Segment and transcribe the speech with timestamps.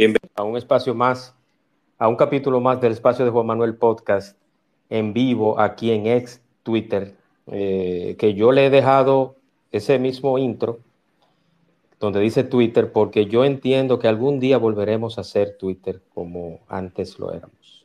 [0.00, 1.34] bienvenido a un espacio más,
[1.98, 4.34] a un capítulo más del espacio de Juan Manuel Podcast
[4.88, 7.14] en vivo aquí en ex Twitter,
[7.48, 9.36] eh, que yo le he dejado
[9.72, 10.78] ese mismo intro
[11.98, 17.18] donde dice Twitter porque yo entiendo que algún día volveremos a ser Twitter como antes
[17.18, 17.84] lo éramos.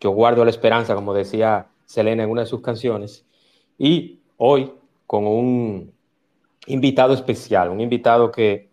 [0.00, 3.26] Yo guardo la esperanza, como decía Selena en una de sus canciones,
[3.78, 4.72] y hoy
[5.06, 5.92] con un
[6.66, 8.70] invitado especial, un invitado que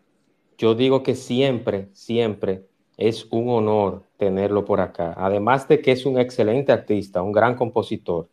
[0.57, 2.68] yo digo que siempre, siempre
[2.99, 5.13] es un honor tenerlo por acá.
[5.17, 8.27] Además de que es un excelente artista, un gran compositor,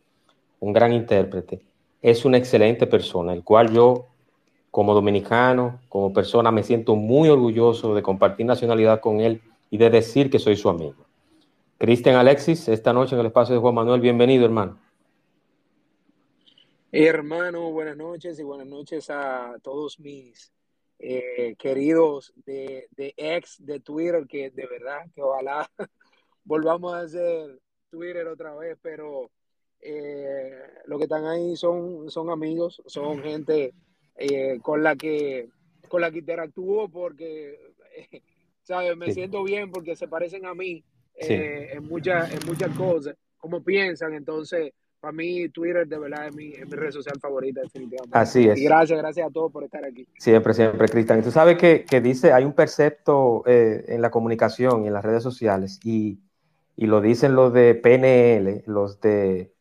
[0.59, 1.61] un gran intérprete,
[2.01, 4.07] es una excelente persona, el cual yo
[4.69, 9.41] como dominicano, como persona, me siento muy orgulloso de compartir nacionalidad con él
[9.71, 11.05] y de decir que soy su amigo.
[11.77, 14.77] Cristian Alexis, esta noche en el espacio de Juan Manuel, bienvenido hermano.
[16.91, 20.51] Hermano, buenas noches y buenas noches a todos mis
[20.99, 25.69] eh, queridos de, de ex de Twitter, que de verdad que ojalá
[26.43, 27.59] volvamos a hacer
[27.89, 29.29] Twitter otra vez, pero
[29.79, 33.73] eh, lo que están ahí son, son amigos, son gente
[34.15, 35.49] eh, con la que
[35.87, 37.57] con la que interactúo porque
[38.63, 38.97] ¿sabes?
[38.97, 40.83] me siento bien porque se parecen a mí
[41.15, 46.53] en muchas en muchas cosas, como piensan, entonces para mí Twitter de verdad es mi,
[46.53, 48.17] red social favorita definitivamente.
[48.17, 48.57] Así es.
[48.57, 50.07] Y gracias, gracias a todos por estar aquí.
[50.17, 51.21] Siempre, siempre, Cristian.
[51.21, 55.05] Tú sabes que, que, dice, hay un percepto eh, en la comunicación y en las
[55.05, 56.19] redes sociales y,
[56.75, 59.53] y, lo dicen los de PNL, los de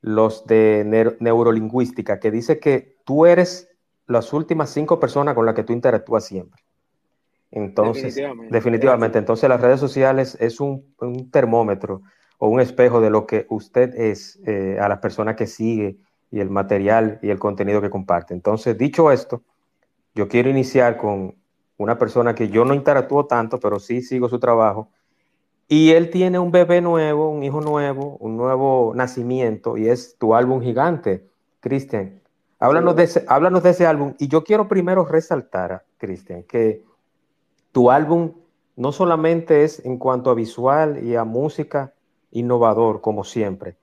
[0.00, 3.68] los de neurolingüística, que dice que tú eres
[4.08, 6.60] las últimas cinco personas con las que tú interactúas siempre.
[7.52, 12.02] Entonces, definitivamente, definitivamente entonces las redes sociales es un, un termómetro
[12.44, 15.98] o un espejo de lo que usted es eh, a las personas que sigue
[16.32, 18.34] y el material y el contenido que comparte.
[18.34, 19.42] Entonces, dicho esto,
[20.16, 21.36] yo quiero iniciar con
[21.76, 24.88] una persona que yo no interactúo tanto, pero sí sigo su trabajo.
[25.68, 30.34] Y él tiene un bebé nuevo, un hijo nuevo, un nuevo nacimiento, y es tu
[30.34, 31.24] álbum gigante,
[31.60, 32.22] Cristian.
[32.58, 34.14] Háblanos, de ese, háblanos de ese álbum.
[34.18, 36.82] Y yo quiero primero resaltar, Cristian, que
[37.70, 38.32] tu álbum
[38.74, 41.92] no solamente es en cuanto a visual y a música,
[42.32, 43.76] innovador, como siempre,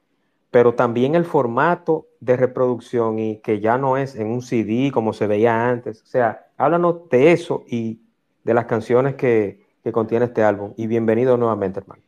[0.52, 5.14] pero también el formato de reproducción y que ya no es en un CD como
[5.14, 6.02] se veía antes.
[6.02, 8.02] O sea, háblanos de eso y
[8.44, 10.74] de las canciones que, que contiene este álbum.
[10.76, 12.02] Y bienvenido nuevamente, hermano.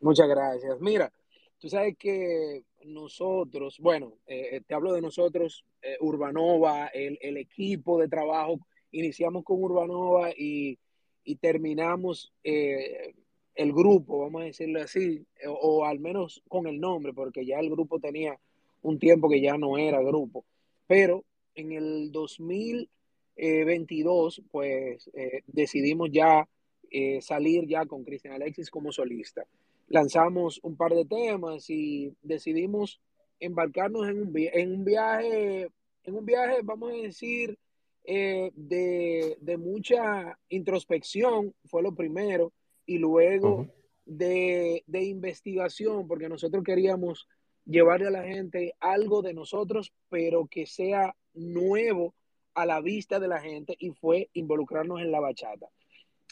[0.00, 0.80] Muchas gracias.
[0.80, 1.10] Mira,
[1.58, 8.08] tú sabes que nosotros, bueno, eh, te hablo de nosotros, eh, Urbanova, el, equipo de
[8.08, 8.58] trabajo,
[8.90, 10.78] iniciamos con Urbanova y,
[11.24, 13.14] y terminamos eh,
[13.54, 17.70] el grupo, vamos a decirlo así, o, al menos con el nombre, porque ya el
[17.70, 18.36] grupo tenía
[18.82, 20.44] un tiempo que ya no era grupo.
[20.86, 26.46] Pero en el 2022, pues eh, decidimos ya
[26.90, 29.44] eh, salir ya con Cristian Alexis como solista.
[29.88, 33.00] Lanzamos un par de temas y decidimos
[33.38, 35.68] embarcarnos en un, en un viaje,
[36.04, 37.58] en un viaje, vamos a decir,
[38.04, 42.52] eh, de, de mucha introspección, fue lo primero
[42.86, 43.68] y luego
[44.06, 47.28] de, investigación, porque nosotros queríamos
[47.64, 52.14] llevarle a la gente algo de nosotros, pero que sea nuevo
[52.54, 55.68] a la vista de la gente y fue involucrarnos en la bachata.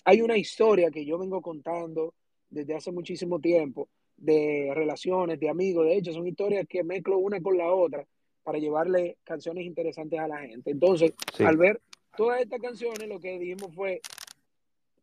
[0.04, 2.14] Hay una historia que yo vengo contando
[2.50, 7.40] desde hace muchísimo tiempo de relaciones, de amigos, de hecho son historias que mezclo una
[7.40, 8.06] con la otra
[8.44, 10.70] para llevarle canciones interesantes a la gente.
[10.70, 11.80] Entonces, al ver
[12.16, 14.00] todas estas canciones, lo que dijimos fue,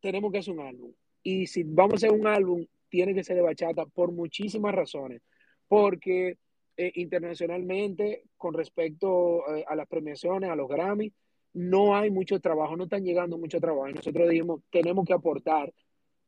[0.02, 0.92] tenemos que hacer un álbum.
[1.30, 5.22] Y si vamos a hacer un álbum, tiene que ser de bachata por muchísimas razones.
[5.68, 6.38] Porque
[6.76, 11.14] eh, internacionalmente, con respecto eh, a las premiaciones, a los Grammy,
[11.54, 13.90] no hay mucho trabajo, no están llegando mucho trabajo.
[13.90, 15.72] Y nosotros dijimos, tenemos que aportar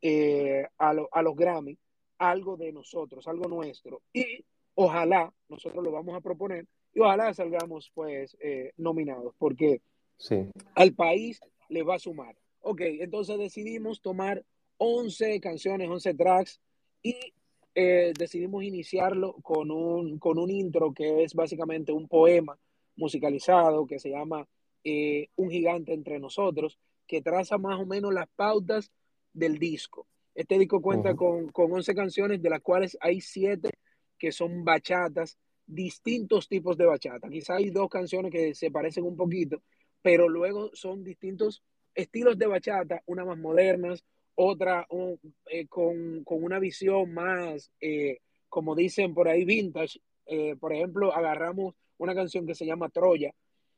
[0.03, 1.75] eh, a, a los Grammy
[2.19, 4.03] algo de nosotros, algo nuestro.
[4.13, 4.45] Y
[4.75, 8.37] ojalá nosotros lo vamos a proponer y ojalá salgamos pues
[8.77, 9.81] nominados, porque
[10.17, 10.51] sí.
[10.75, 11.39] al país
[11.69, 12.35] le va a sumar.
[12.59, 14.43] Ok, entonces decidimos tomar
[14.83, 16.59] 11 canciones, 11 tracks
[17.03, 17.15] y
[17.75, 22.57] eh, decidimos iniciarlo con un, con un intro que es básicamente un poema
[22.95, 24.47] musicalizado que se llama
[24.83, 28.91] eh, Un gigante entre nosotros, que traza más o menos las pautas
[29.33, 30.07] del disco.
[30.33, 33.69] Este disco cuenta con, con 11 canciones, de las cuales hay 7
[34.17, 35.37] que son bachatas,
[35.67, 37.29] distintos tipos de bachata.
[37.29, 39.61] Quizá hay dos canciones que se parecen un poquito,
[40.01, 41.61] pero luego son distintos
[41.93, 44.03] estilos de bachata, unas más modernas,
[44.35, 44.87] otra
[45.47, 48.19] eh, con, una visión más, eh,
[48.49, 49.99] como dicen por ahí, vintage.
[50.25, 53.33] Eh, por ejemplo, agarramos una canción que se llama Troya,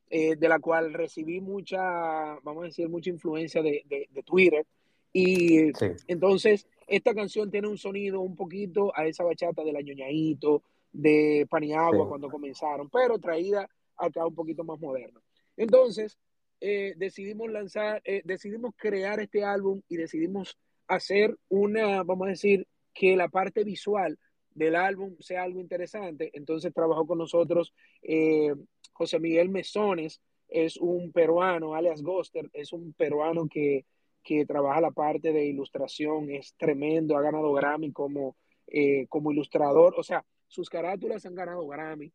[0.09, 1.81] de la cual recibí mucha,
[2.43, 3.83] vamos a decir, mucha influencia de,
[4.23, 4.63] Twitter.
[5.11, 5.71] Y
[6.07, 10.61] entonces, esta canción tiene un sonido un poquito a esa bachata del añoñadito,
[10.91, 13.67] de Paniagua cuando comenzaron, pero traída
[13.97, 15.19] acá un poquito más moderna.
[15.57, 16.17] Entonces,
[16.65, 20.57] eh, decidimos lanzar, eh, decidimos crear este álbum y decidimos
[20.87, 24.17] hacer una, vamos a decir, que la parte visual
[24.51, 26.31] del álbum sea algo interesante.
[26.31, 28.53] Entonces trabajó con nosotros eh,
[28.93, 33.83] José Miguel Mesones, es un peruano, alias Goster, es un peruano que,
[34.23, 38.37] que, trabaja la parte de ilustración, es tremendo, ha ganado Grammy como,
[39.09, 42.13] como ilustrador, o sea, sus carátulas han ganado Grammy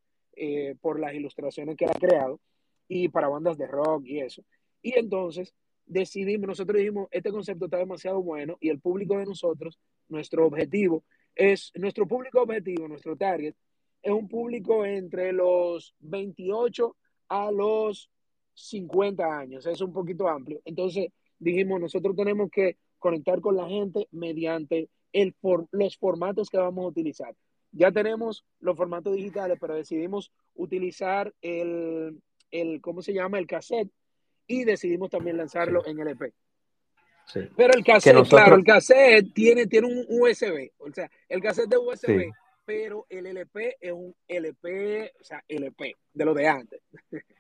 [0.80, 2.40] por las ilustraciones que ha creado
[2.88, 4.42] y para bandas de rock y eso.
[4.82, 5.54] Y entonces
[5.86, 11.04] decidimos, nosotros dijimos, este concepto está demasiado bueno y el público de nosotros, nuestro objetivo
[11.34, 13.54] es, nuestro público objetivo, nuestro target,
[14.02, 16.96] es un público entre los 28
[17.28, 18.10] a los
[18.54, 20.60] 50 años, es un poquito amplio.
[20.64, 21.08] Entonces
[21.38, 25.34] dijimos, nosotros tenemos que conectar con la gente mediante el
[25.70, 27.34] los formatos que vamos a utilizar.
[27.70, 32.20] Ya tenemos los formatos digitales, pero decidimos utilizar el,
[32.50, 33.38] el, ¿cómo se llama?
[33.38, 33.90] El cassette
[34.46, 36.32] y decidimos también lanzarlo en LP.
[37.26, 37.40] Sí.
[37.56, 41.76] Pero el cassette, claro, el cassette tiene, tiene un USB, o sea, el cassette de
[41.76, 42.32] USB,
[42.64, 46.80] pero el LP es un LP, o sea, LP, de lo de antes.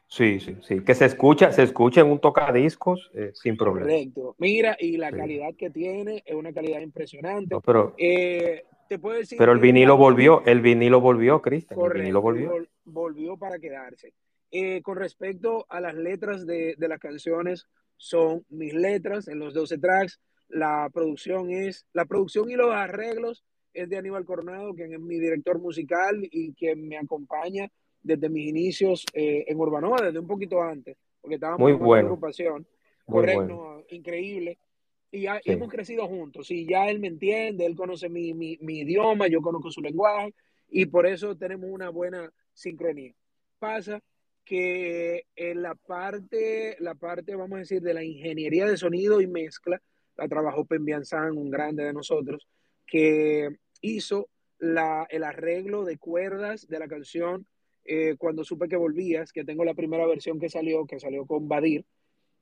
[0.06, 3.86] Sí, sí, sí, que se escucha, se escucha en un tocadiscos eh, sin problema.
[3.86, 4.36] Correcto.
[4.38, 7.54] Mira, y la calidad que tiene es una calidad impresionante.
[7.64, 11.78] pero, eh, te puedo decir pero el vinilo volvió, el vinilo volvió, Cristian.
[11.78, 12.52] El vinilo volvió.
[12.84, 14.14] Volvió para quedarse.
[14.50, 17.66] Eh, con respecto a las letras de, las canciones,
[17.96, 20.20] son mis letras en los 12 tracks.
[20.48, 25.18] La producción es, la producción y los arreglos es de Aníbal Coronado, quien es mi
[25.18, 27.70] director musical y quien me acompaña
[28.02, 32.08] desde mis inicios eh, en Urbanoa, desde un poquito antes, porque estábamos Muy en bueno.
[32.08, 32.66] agrupación.
[33.04, 34.58] Correcto, increíble.
[35.10, 36.50] Y, ya, hemos crecido juntos.
[36.50, 40.34] Y ya él me entiende, él conoce mi, mi, mi idioma, yo conozco su lenguaje,
[40.70, 43.14] y por eso tenemos una buena sincronía.
[43.58, 44.02] Pasa
[44.48, 49.26] que en la parte, la parte, vamos a decir, de la ingeniería de sonido y
[49.26, 49.78] mezcla,
[50.16, 52.48] la trabajó Pembian San, un grande de nosotros,
[52.86, 53.50] que
[53.82, 57.46] hizo la, el arreglo de cuerdas de la canción
[57.84, 61.46] eh, Cuando supe que volvías, que tengo la primera versión que salió, que salió con
[61.46, 61.84] Badir,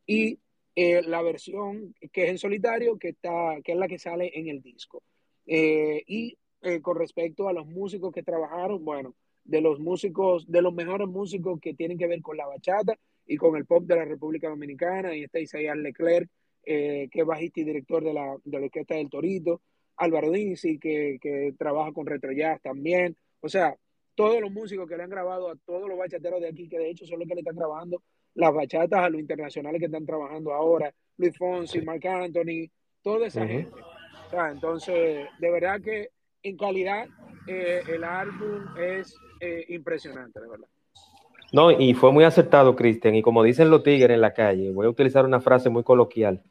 [0.07, 0.39] y
[0.77, 4.47] eh, la versión que es en solitario, que, está, que es la que sale en
[4.47, 5.03] el disco.
[5.45, 6.39] Eh, y
[6.83, 9.15] con respecto a los músicos que trabajaron, bueno,
[9.47, 12.97] de los músicos, de los mejores músicos que tienen que ver con la bachata
[13.27, 15.15] y con el pop de la República Dominicana.
[15.15, 16.29] Y está Isaías Leclerc,
[16.65, 19.63] eh, que es bajista y director de la, de la Orquesta del Torito.
[19.97, 23.17] Álvaro Dinsi, que, que trabaja con Retro Jazz también.
[23.41, 23.75] O sea,
[24.15, 26.91] todos los músicos que le han grabado a todos los bachateros de aquí, que de
[26.91, 28.03] hecho son los que le están grabando
[28.35, 32.69] las bachatas a los internacionales que están trabajando ahora, Luis Fonsi, Mark Anthony,
[33.03, 33.73] toda esa gente.
[34.27, 36.11] O sea, entonces, de verdad que
[36.43, 37.09] en calidad
[37.47, 40.67] eh, el álbum es eh, impresionante, de verdad.
[41.53, 43.15] No, y fue muy acertado, Cristian.
[43.15, 46.43] Y como dicen los tigres en la calle, voy a utilizar una frase muy coloquial.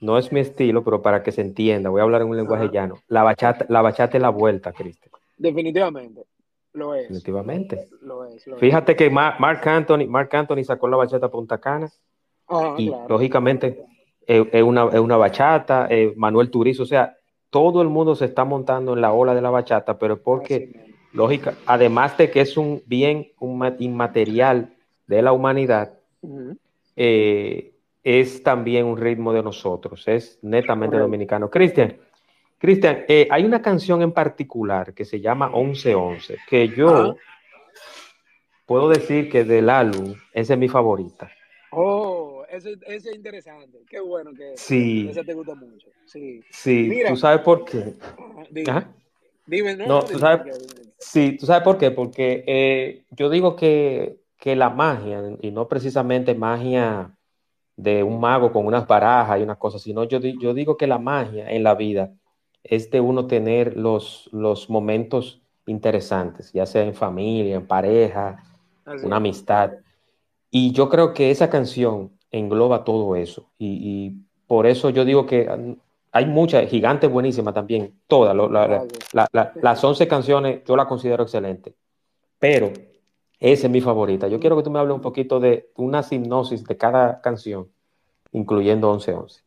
[0.00, 2.68] No es mi estilo, pero para que se entienda, voy a hablar en un lenguaje
[2.72, 2.96] llano.
[3.06, 5.12] La bachata, la bachata es la vuelta, Cristian.
[5.38, 6.24] Definitivamente.
[6.72, 7.02] Lo es.
[7.02, 7.88] Definitivamente.
[8.00, 11.88] Lo es, Fíjate que Mark Anthony, Mark Anthony sacó la bachata Punta Cana.
[12.78, 13.84] y lógicamente
[14.26, 17.16] es, una, es una bachata, Manuel Turizo, o sea,
[17.52, 21.54] todo el mundo se está montando en la ola de la bachata, pero porque, lógica,
[21.66, 23.32] además de que es un bien
[23.78, 24.74] inmaterial
[25.06, 25.98] de la humanidad,
[26.96, 31.50] eh, es también un ritmo de nosotros, es netamente dominicano.
[31.50, 31.96] Cristian,
[32.58, 37.16] Cristian, eh, hay una canción en particular que se llama 1111, que yo
[38.66, 41.30] puedo decir que del álbum, esa es mi favorita.
[41.70, 43.78] Oh, ese, es interesante.
[43.88, 45.08] Qué bueno que sí.
[45.10, 45.88] ese te gusta mucho.
[46.04, 47.94] Sí, sí tú sabes por qué.
[49.46, 49.76] dime.
[49.76, 51.90] no, tú sabes, sí, tú sabes por qué.
[51.90, 57.16] Porque eh, yo digo que, que la magia, y no precisamente magia
[57.76, 60.98] de un mago con unas barajas y unas cosas, sino yo, yo digo que la
[60.98, 62.12] magia en la vida
[62.62, 68.42] es de uno tener los, los momentos interesantes, ya sea en familia, en pareja,
[69.02, 69.72] una amistad.
[70.50, 73.50] Y yo creo que esa canción engloba todo eso.
[73.58, 74.16] Y,
[74.46, 75.48] por eso yo digo que
[76.12, 78.36] hay muchas, gigantes buenísimas también, todas.
[79.62, 81.74] las 11 canciones yo las considero excelentes.
[82.38, 82.70] Pero
[83.40, 84.28] esa es mi favorita.
[84.28, 87.72] Yo quiero que tú me hables un poquito de una hipnosis de cada canción,
[88.32, 89.42] incluyendo 11-11.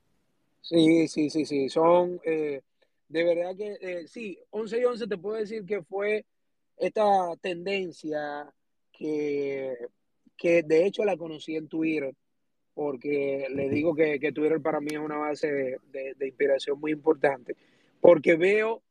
[0.61, 1.69] Sí, sí, sí, sí.
[1.69, 2.61] Son, eh,
[3.09, 6.25] de verdad que, eh, sí, 11 y 11 te puedo decir que fue
[6.77, 8.51] esta tendencia
[8.91, 9.77] que,
[10.35, 12.15] que de hecho la conocí en Twitter
[12.75, 16.91] porque le digo que, que, Twitter para mí es una base de, de, inspiración muy
[16.91, 17.55] importante,
[18.01, 18.83] porque veo,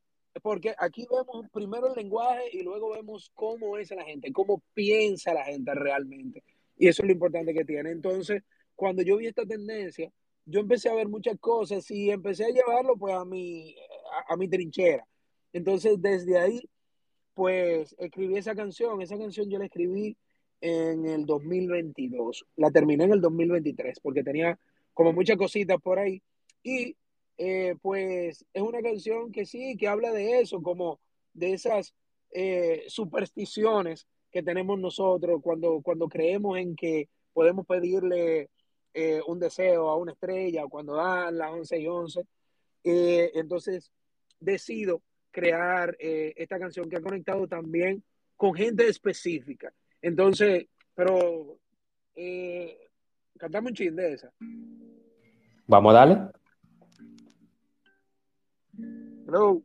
[0.43, 5.35] porque aquí vemos primero el lenguaje y luego vemos cómo es la gente, cómo piensa
[5.35, 6.43] la gente realmente.
[6.79, 7.91] Y eso es lo importante que tiene.
[7.91, 8.43] Entonces,
[8.75, 10.11] cuando yo vi esta tendencia,
[10.47, 13.77] yo empecé a ver muchas cosas y empecé a llevarlo pues a mi,
[14.29, 15.07] a, a mi trinchera.
[15.53, 16.69] Entonces, desde ahí,
[17.35, 19.03] pues escribí esa canción.
[19.03, 20.17] Esa canción yo la escribí
[20.65, 22.47] en el 2022.
[22.57, 24.59] La terminé en el 2023 porque tenía
[24.95, 26.23] como muchas cositas por ahí.
[26.63, 26.97] Y
[27.37, 31.01] eh, pues es una canción que sí, que habla de eso, como
[31.35, 31.95] de esas
[32.31, 38.49] eh, supersticiones que tenemos nosotros cuando, cuando creemos en que podemos pedirle
[38.95, 42.27] eh, un deseo a una estrella cuando dan las 11 y 11.
[42.85, 43.93] entonces
[44.41, 48.03] decido crear esta canción que ha conectado también
[48.37, 49.75] con gente específica.
[50.05, 51.57] Entonces, pero
[52.15, 52.79] eh,
[53.39, 54.31] cantame un chin de esa.
[55.67, 56.19] Vamos a darle.
[59.27, 59.63] Hello.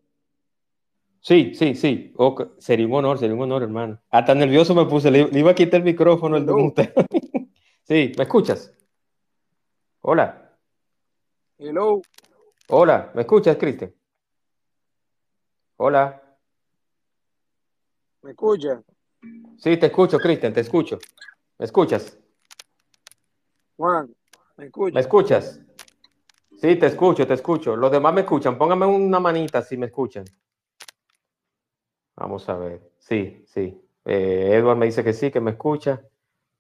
[1.19, 2.13] Sí, sí, sí.
[2.58, 4.01] sería un honor, sería un honor, hermano.
[4.10, 6.93] Hasta nervioso me puse, le, iba a quitar el micrófono el usted.
[7.84, 8.74] sí, ¿me escuchas?
[10.00, 10.58] Hola.
[11.58, 12.01] Hello.
[12.69, 13.93] Hola, ¿me escuchas, Cristian?
[15.75, 16.24] Hola.
[18.22, 18.79] ¿Me escuchas?
[19.60, 21.00] Sí, te escucho, Cristian, te escucho.
[21.58, 22.18] ¿Me escuchas?
[23.75, 24.16] Juan,
[24.56, 24.94] ¿me escuchas?
[24.94, 25.60] ¿Me escuchas?
[26.62, 27.75] Sí, te escucho, te escucho.
[27.75, 28.58] Los demás me escuchan.
[28.58, 30.24] Póngame una manita si me escuchan.
[32.16, 32.92] Vamos a ver.
[33.00, 33.82] Sí, sí.
[34.06, 36.01] Eh, Edward me dice que sí, que me escucha.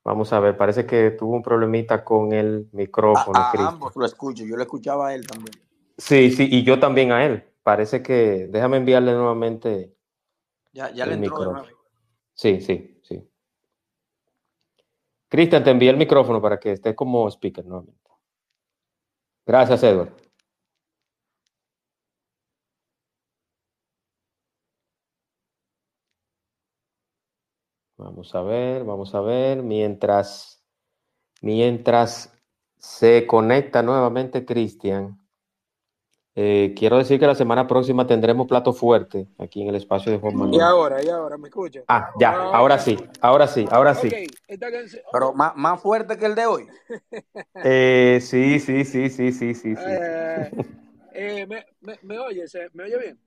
[0.03, 3.39] Vamos a ver, parece que tuvo un problemita con el micrófono.
[3.39, 5.55] A, ambos lo escucho, yo lo escuchaba a él también.
[5.97, 7.43] Sí, sí, y yo también a él.
[7.63, 9.93] Parece que, déjame enviarle nuevamente.
[10.71, 11.53] Ya, ya le entró
[12.41, 13.21] Sí, sí, sí.
[15.27, 18.09] Cristian, te envié el micrófono para que estés como speaker nuevamente.
[19.45, 20.13] Gracias, Edward.
[27.97, 29.61] Vamos a ver, vamos a ver.
[29.61, 30.63] Mientras,
[31.41, 32.33] mientras
[32.77, 35.19] se conecta nuevamente Cristian,
[36.41, 40.19] eh, quiero decir que la semana próxima tendremos plato fuerte aquí en el espacio de
[40.19, 40.55] Juan Manuel.
[40.55, 41.81] Y ahora, y ahora, ¿me escucha?
[41.85, 44.09] Ah, ya, ahora sí, ahora sí, ahora sí.
[45.11, 46.67] Pero más, más, fuerte que el de hoy.
[47.61, 49.75] Eh, sí, sí, sí, sí, sí, sí.
[49.75, 49.81] sí.
[51.11, 53.19] Eh, ¿me, me, me, oye, ¿Me oye bien?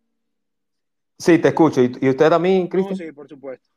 [1.18, 1.82] Sí, te escucho.
[1.82, 2.96] ¿Y, usted también, Cristian?
[2.96, 3.68] sí, por supuesto.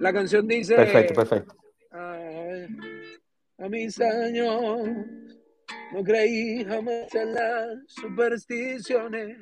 [0.00, 0.76] La canción dice...
[0.76, 1.54] Perfecto, perfecto.
[1.90, 4.80] a mis años
[5.92, 9.38] no creí jamás en las supersticiones,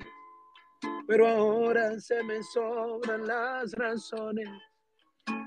[1.06, 4.48] pero ahora se me sobran las razones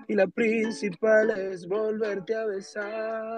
[0.07, 3.37] y la principal es volverte a besar.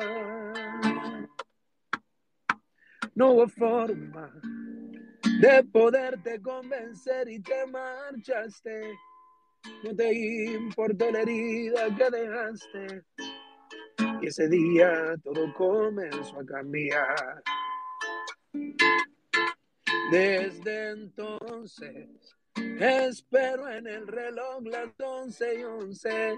[3.14, 4.34] No hubo forma
[5.40, 8.94] de poderte convencer y te marchaste.
[9.84, 13.04] No te importó la herida que dejaste
[14.22, 17.44] y ese día todo comenzó a cambiar.
[20.12, 22.36] Desde entonces
[22.80, 26.38] espero en el reloj las once y once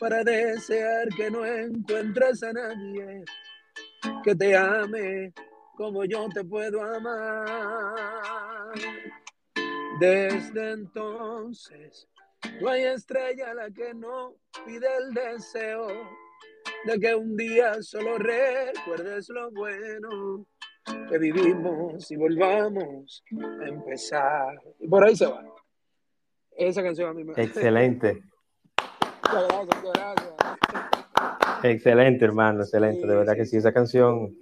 [0.00, 3.24] para desear que no encuentres a nadie
[4.24, 5.32] que te ame
[5.76, 8.72] como yo te puedo amar.
[10.00, 12.08] Desde entonces
[12.60, 14.34] no hay estrella a la que no
[14.64, 16.25] pide el deseo
[16.84, 20.46] de que un día solo recuerdes lo bueno
[21.08, 23.24] que vivimos y volvamos
[23.60, 24.60] a empezar.
[24.78, 25.42] Y por ahí se va.
[26.56, 27.32] Esa canción a mí me...
[27.36, 28.22] Excelente.
[29.22, 30.36] muchas gracias, muchas gracias.
[31.64, 33.06] Excelente, hermano, excelente.
[33.06, 34.36] de verdad que sí, esa canción,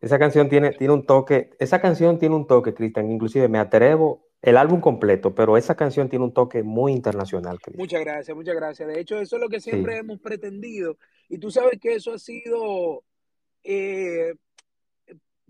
[0.00, 4.24] esa canción tiene, tiene un toque, esa canción tiene un toque, Cristian, inclusive me atrevo
[4.40, 7.58] el álbum completo, pero esa canción tiene un toque muy internacional.
[7.76, 8.88] Muchas gracias, muchas gracias.
[8.88, 10.98] De hecho, eso es lo que siempre hemos pretendido.
[11.28, 13.04] Y tú sabes que eso ha sido,
[13.62, 14.34] eh,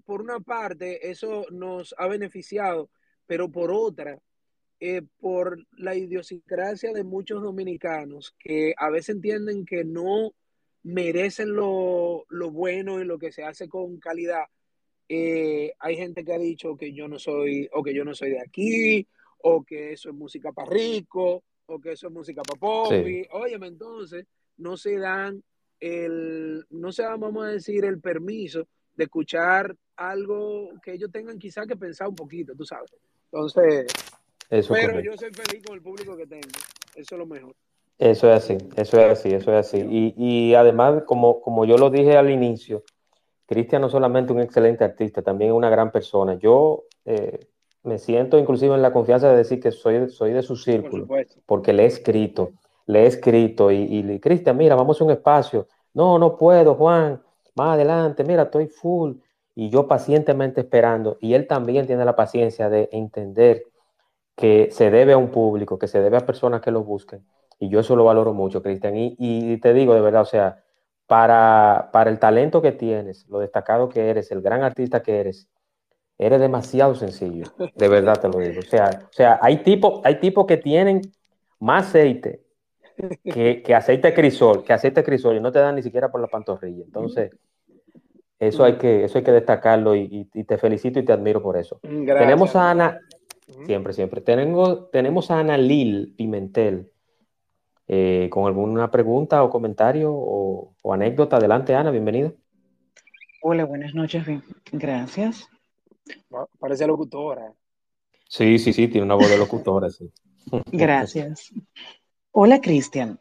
[0.05, 2.91] por una parte, eso nos ha beneficiado,
[3.27, 4.21] pero por otra,
[4.81, 10.33] eh, por la idiosincrasia de muchos dominicanos que a veces entienden que no
[10.83, 14.45] merecen lo, lo bueno y lo que se hace con calidad
[15.07, 18.31] Eh, hay gente que ha dicho que yo no soy, o que yo no soy
[18.31, 19.07] de aquí,
[19.43, 23.29] o que eso es música para rico, o que eso es música para pobre.
[23.33, 24.25] Óyeme, entonces,
[24.57, 25.43] no se dan
[25.85, 31.67] el, no se vamos a decir, el permiso de escuchar algo que ellos tengan quizá
[31.67, 32.93] que pensar un poquito, tú sabes.
[33.31, 33.87] Entonces,
[34.49, 36.49] pero yo soy feliz con el público que tengo.
[36.95, 37.55] Eso es lo mejor.
[37.99, 39.79] Eso es así, eso es así, eso es así.
[39.79, 42.83] Y, y además, como, como yo lo dije al inicio,
[43.47, 46.35] Cristian no solamente un excelente artista, también una gran persona.
[46.35, 47.47] Yo eh,
[47.83, 51.07] me siento inclusive en la confianza de decir que soy, soy de su círculo,
[51.47, 52.53] porque le he escrito,
[52.87, 55.69] le he escrito y, y Cristian, mira, vamos a un espacio.
[55.95, 57.23] No, no puedo, Juan,
[57.55, 59.15] más adelante, mira, estoy full.
[59.55, 63.63] Y yo pacientemente esperando, y él también tiene la paciencia de entender
[64.37, 67.25] que se debe a un público, que se debe a personas que lo busquen.
[67.61, 68.95] Y yo eso lo valoro mucho, Cristian.
[68.97, 70.65] Y, te digo de verdad, o sea,
[71.07, 75.49] para, para el talento que tienes, lo destacado que eres, el gran artista que eres,
[76.19, 77.47] eres demasiado sencillo.
[77.77, 78.61] De verdad te lo digo.
[78.61, 81.03] O sea, o sea hay tipos hay tipos que tienen
[81.61, 82.44] más aceite
[83.23, 86.29] que, que aceite crisol, que aceite crisol y no te dan ni siquiera por la
[86.29, 86.85] pantorrilla.
[86.85, 87.31] Entonces,
[88.39, 91.57] eso hay que, eso hay que destacarlo y, y, te felicito y te admiro por
[91.57, 91.81] eso.
[91.83, 93.01] Tenemos a Ana,
[93.67, 94.21] siempre, siempre.
[94.21, 96.91] Tenemos, tenemos a Ana Lil Pimentel
[97.87, 101.37] eh, con alguna pregunta o comentario o, anécdota.
[101.37, 102.33] Adelante, Ana, bienvenida.
[103.43, 104.25] Hola, buenas noches,
[104.73, 105.49] gracias.
[106.59, 107.53] Parece locutora.
[108.29, 110.11] Sí, sí, sí, tiene una voz de locutora, sí.
[110.73, 111.53] Gracias.
[112.37, 113.21] Hola, Cristian.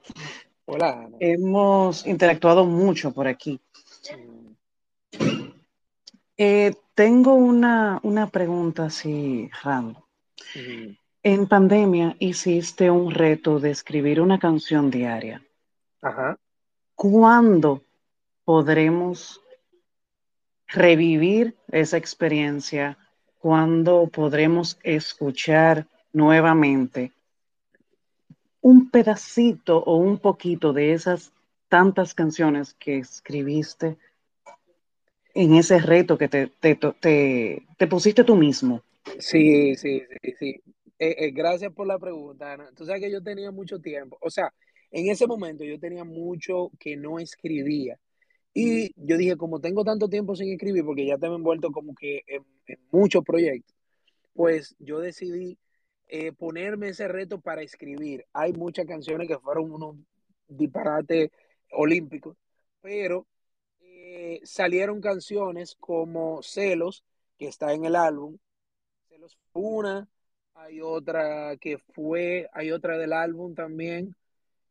[0.65, 1.03] Hola.
[1.05, 1.17] Ana.
[1.19, 3.61] Hemos interactuado mucho por aquí.
[6.35, 10.01] Eh, tengo una, una, pregunta así random.
[11.21, 15.43] En pandemia hiciste un reto de escribir una canción diaria.
[16.01, 16.39] Ajá.
[16.95, 17.83] ¿Cuándo
[18.43, 19.41] podremos
[20.65, 22.97] revivir esa experiencia?
[23.37, 27.11] ¿Cuándo podremos escuchar nuevamente
[28.63, 31.31] un pedacito o un poquito de esas
[31.67, 33.97] tantas canciones que escribiste
[35.35, 38.81] en ese reto que te, te, te, te pusiste tú mismo?
[39.19, 40.61] Sí, sí, sí, sí.
[40.97, 42.69] Eh, eh, gracias por la pregunta, Ana.
[42.75, 44.53] Tú sabes que yo tenía mucho tiempo, o sea,
[44.91, 47.99] en ese momento yo tenía mucho que no escribía.
[48.53, 51.95] Y yo dije, como tengo tanto tiempo sin escribir, porque ya te he envuelto como
[51.95, 52.45] que en,
[52.91, 53.75] muchos proyectos,
[54.33, 55.57] pues yo decidí
[56.15, 58.25] eh, ponerme ese reto para escribir.
[58.33, 59.95] Hay muchas canciones que fueron unos
[60.47, 61.31] disparates
[61.71, 62.37] olímpicos,
[62.81, 63.25] pero
[64.43, 67.03] salieron canciones como Celos,
[67.37, 68.37] que está en el álbum.
[69.09, 70.07] Celos una,
[70.53, 74.15] hay otra que fue, hay otra del álbum también.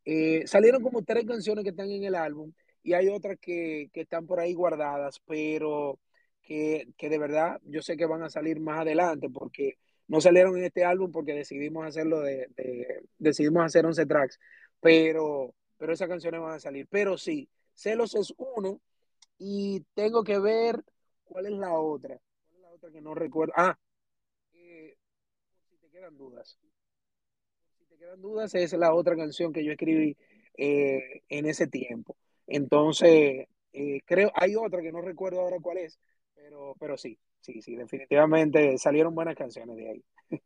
[0.05, 2.52] Eh, salieron como tres canciones que están en el álbum
[2.83, 5.98] y hay otras que, están por ahí guardadas, pero
[6.42, 9.78] que, de verdad yo sé que van a salir más adelante porque
[10.12, 12.46] no salieron en este álbum porque decidimos hacerlo de,
[13.16, 14.38] decidimos hacer 11 tracks,
[14.79, 16.87] pero, pero esas canciones van a salir.
[16.90, 18.79] Pero sí, Celos es uno
[19.38, 20.85] y tengo que ver
[21.25, 22.20] cuál es la otra.
[22.51, 23.55] ¿Cuál es la otra que no recuerdo?
[23.57, 23.79] Ah,
[25.90, 26.59] quedan dudas.
[27.79, 30.14] Si te quedan dudas, es la otra canción que yo escribí
[30.59, 32.18] eh, en ese tiempo.
[32.46, 35.98] Entonces, eh, creo, hay otra que no recuerdo ahora cuál es,
[36.42, 40.05] pero, pero sí, sí, sí, definitivamente salieron buenas canciones de ahí.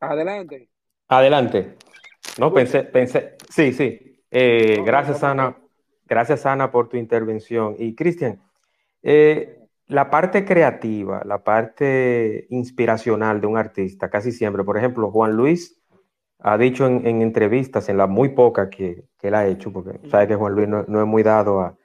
[0.00, 0.68] Adelante.
[1.08, 1.76] Adelante.
[2.38, 4.20] No, pensé, pensé, sí, sí.
[4.30, 5.56] Eh, gracias, Ana.
[6.04, 7.76] Gracias, Ana, por tu intervención.
[7.78, 8.42] Y Cristian,
[9.02, 15.32] eh, la parte creativa, la parte inspiracional de un artista, casi siempre, por ejemplo, Juan
[15.32, 15.75] Luis
[16.46, 20.36] ha dicho en, entrevistas, en la muy poca que, él ha hecho, porque sabe que
[20.36, 21.76] Juan Luis no, es muy dado a,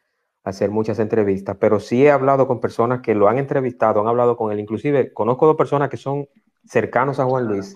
[0.44, 4.38] hacer muchas entrevistas, pero sí he hablado con personas que lo han entrevistado, han hablado
[4.38, 6.28] con él, inclusive conozco dos personas que son
[6.64, 7.76] cercanos a Juan Luis.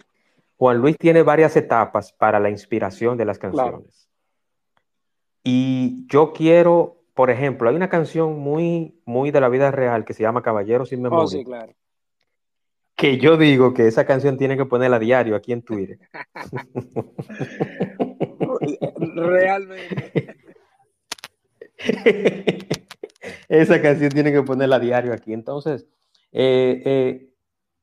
[0.58, 4.08] Juan Luis tiene varias etapas para la inspiración de las canciones.
[5.44, 10.14] Y yo quiero, por ejemplo, hay una canción muy, muy de la vida real que
[10.14, 11.28] se llama Caballeros sin oh, Memoria.
[11.28, 11.74] sí, claro.
[12.96, 16.00] Que yo digo que esa canción tiene que ponerla a diario aquí en Twitter.
[19.16, 20.36] Realmente.
[23.50, 25.34] esa canción tiene que ponerla a diario aquí.
[25.34, 25.86] Entonces,
[26.32, 27.34] eh, eh,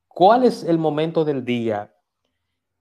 [0.08, 1.92] ¿cuál es el momento del día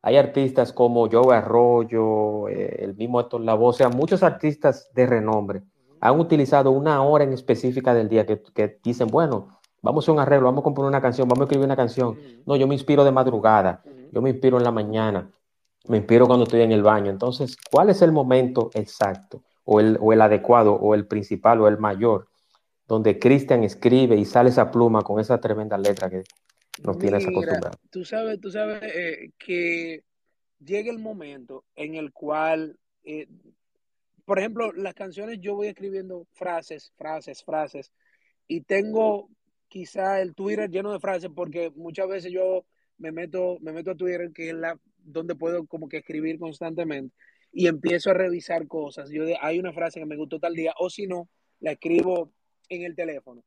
[0.03, 5.05] hay artistas como Joe Arroyo, eh, el mismo Héctor Lavoe, o sea, muchos artistas de
[5.05, 5.63] renombre
[5.99, 10.19] han utilizado una hora en específica del día que, dicen, bueno, vamos a hacer un
[10.19, 12.17] arreglo, vamos a componer una canción, vamos a escribir una canción.
[12.45, 15.29] No, yo me inspiro de madrugada, yo me inspiro en la mañana.
[15.87, 17.09] me inspiro cuando estoy en el baño.
[17.09, 21.67] Entonces, ¿cuál es el momento exacto o el, o el adecuado o el principal o
[21.67, 22.27] el mayor
[22.87, 26.23] donde Cristian escribe y sale esa pluma con esa tremenda letra que
[26.83, 27.77] nos tienes acostumbrados?
[27.89, 30.03] Tú sabes, tú sabes eh, que
[30.59, 33.27] llega el momento en el cual, eh,
[34.25, 37.91] por ejemplo, las canciones yo voy escribiendo frases, frases, frases,
[38.47, 39.29] y tengo
[39.71, 42.65] quizá el Twitter lleno de frases porque muchas veces yo
[42.97, 47.15] me meto, me meto a Twitter, que es la donde puedo como que escribir constantemente,
[47.53, 49.09] y empiezo a revisar cosas.
[49.09, 51.29] Yo hay una frase que me gustó tal día, o si no,
[51.61, 52.33] la escribo
[52.67, 53.43] en el teléfono.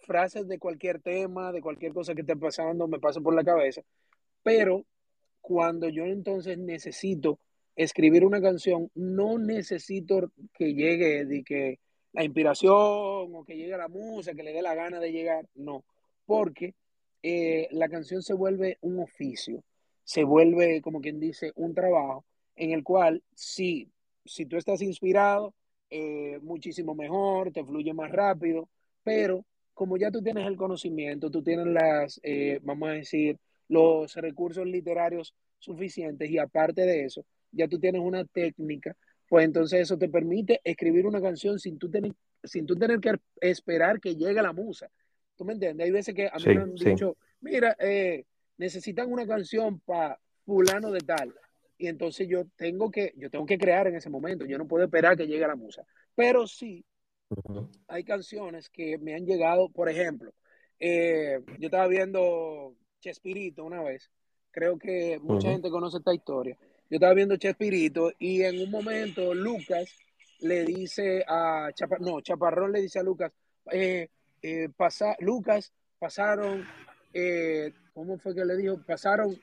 [0.00, 3.82] Frases de cualquier tema, de cualquier cosa que esté pasando, me pasan por la cabeza.
[4.42, 4.84] Pero
[5.40, 7.38] cuando yo entonces necesito
[7.76, 11.78] escribir una canción, no necesito que llegue de que
[12.12, 15.84] la inspiración o que llegue la música, que le dé la gana de llegar, no,
[16.26, 16.74] porque
[17.22, 19.62] eh, la canción se vuelve un oficio,
[20.04, 22.24] se vuelve, como quien dice, un trabajo
[22.56, 23.90] en el cual si,
[24.48, 25.54] tú estás inspirado,
[25.90, 28.68] eh, muchísimo mejor, te fluye más rápido,
[29.02, 29.44] pero
[29.74, 34.66] como ya tú tienes el conocimiento, tú tienes las, eh, vamos a decir, los recursos
[34.66, 38.96] literarios suficientes y aparte de eso, ya tú tienes una técnica,
[39.32, 42.12] pues entonces eso te permite escribir una canción sin tú tener,
[42.44, 44.90] sin tú tener que esperar que llegue la musa.
[45.38, 45.86] ¿Tú me entiendes?
[45.86, 48.26] Hay veces que a mí me han dicho, mira, eh,
[48.58, 51.34] necesitan una canción para fulano de tal.
[51.78, 54.44] Y entonces yo tengo que, yo tengo que crear en ese momento.
[54.44, 55.82] Yo no puedo esperar que llegue la musa.
[56.14, 56.84] Pero sí,
[57.88, 60.34] hay canciones que me han llegado, por ejemplo,
[60.78, 64.10] eh, yo estaba viendo Chespirito una vez,
[64.50, 66.58] creo que mucha gente conoce esta historia.
[66.92, 69.96] Yo estaba viendo Chespirito y en un momento Lucas
[70.40, 73.32] le dice a Chaparrón, no, Chaparrón le dice a Lucas,
[73.70, 74.10] eh,
[74.42, 76.62] eh, pasa, Lucas, pasaron,
[77.14, 78.76] eh, ¿cómo fue que le dijo?
[78.86, 79.34] Pasaron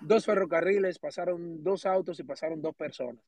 [0.00, 3.24] dos ferrocarriles, pasaron dos autos y pasaron dos personas.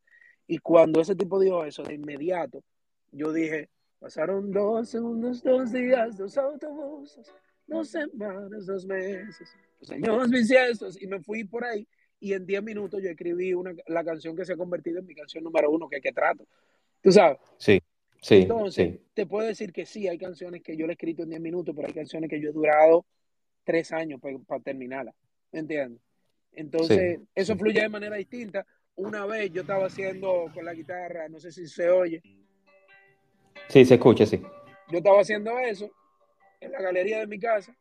[0.49, 2.65] Y cuando ese tipo dijo eso, de inmediato,
[3.13, 3.69] yo dije,
[4.01, 7.33] pasaron dos segundos, dos días, dos autobuses,
[7.65, 11.87] dos semanas, dos meses, dos años bisiestos, y me fui por ahí.
[12.23, 15.13] Y en diez minutos yo escribí una, la canción que se ha convertido en mi
[15.13, 16.47] canción número uno, que es que trato.
[17.01, 17.37] ¿Tú sabes?
[17.59, 17.83] Sí,
[18.21, 18.37] sí.
[18.37, 21.41] Entonces, te puedo decir que sí, hay canciones que yo le he escrito en diez
[21.41, 23.05] minutos, pero hay canciones que yo he durado
[23.65, 25.13] tres años para, terminarla.
[25.51, 26.01] ¿Me entiendes?
[26.53, 28.65] Entonces, eso fluye de manera distinta.
[28.95, 32.23] Una vez yo estaba haciendo con la guitarra, no sé si se oye.
[33.67, 34.41] Sí, se escucha, sí.
[34.93, 35.91] Yo estaba haciendo eso
[36.61, 37.77] en la galería de mi casa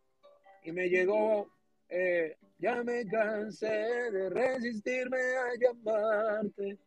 [0.63, 1.47] y me llegó,
[1.89, 6.78] eh, ya me cansé de resistirme a llamarte.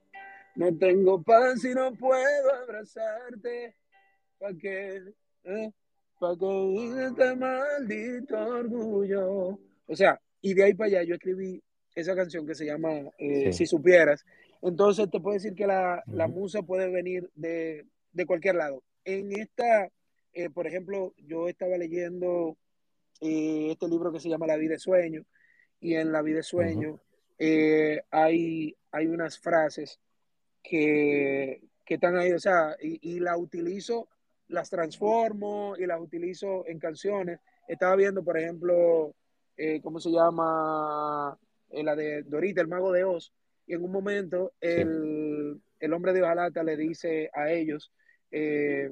[0.57, 3.75] No tengo paz y no puedo abrazarte.
[4.39, 5.03] ¿Para qué?
[5.45, 5.71] ¿Eh?
[6.19, 9.59] ¿Para qué este maldito orgullo?
[9.87, 11.63] O sea, y de ahí para allá yo escribí
[11.95, 14.25] esa canción que se llama eh, Si supieras.
[14.63, 18.83] Entonces te puedo decir que la, la musa puede venir de, de cualquier lado.
[19.05, 19.91] En esta
[20.35, 22.57] eh, por ejemplo, yo estaba leyendo
[23.21, 25.25] eh, este libro que se llama La vida de sueño,
[25.85, 26.99] y en La vida de sueño
[27.39, 30.01] eh, hay, hay unas frases
[30.63, 34.09] que, están ahí, o sea, y, las utilizo,
[34.49, 37.39] las transformo y las utilizo en canciones.
[37.69, 39.15] Estaba viendo, por ejemplo,
[39.83, 41.39] ¿cómo se llama?
[41.71, 43.33] la de Dorita, el mago de Oz,
[43.67, 47.93] y en un momento el, el hombre de Ojalata le dice a ellos,
[48.31, 48.91] eh,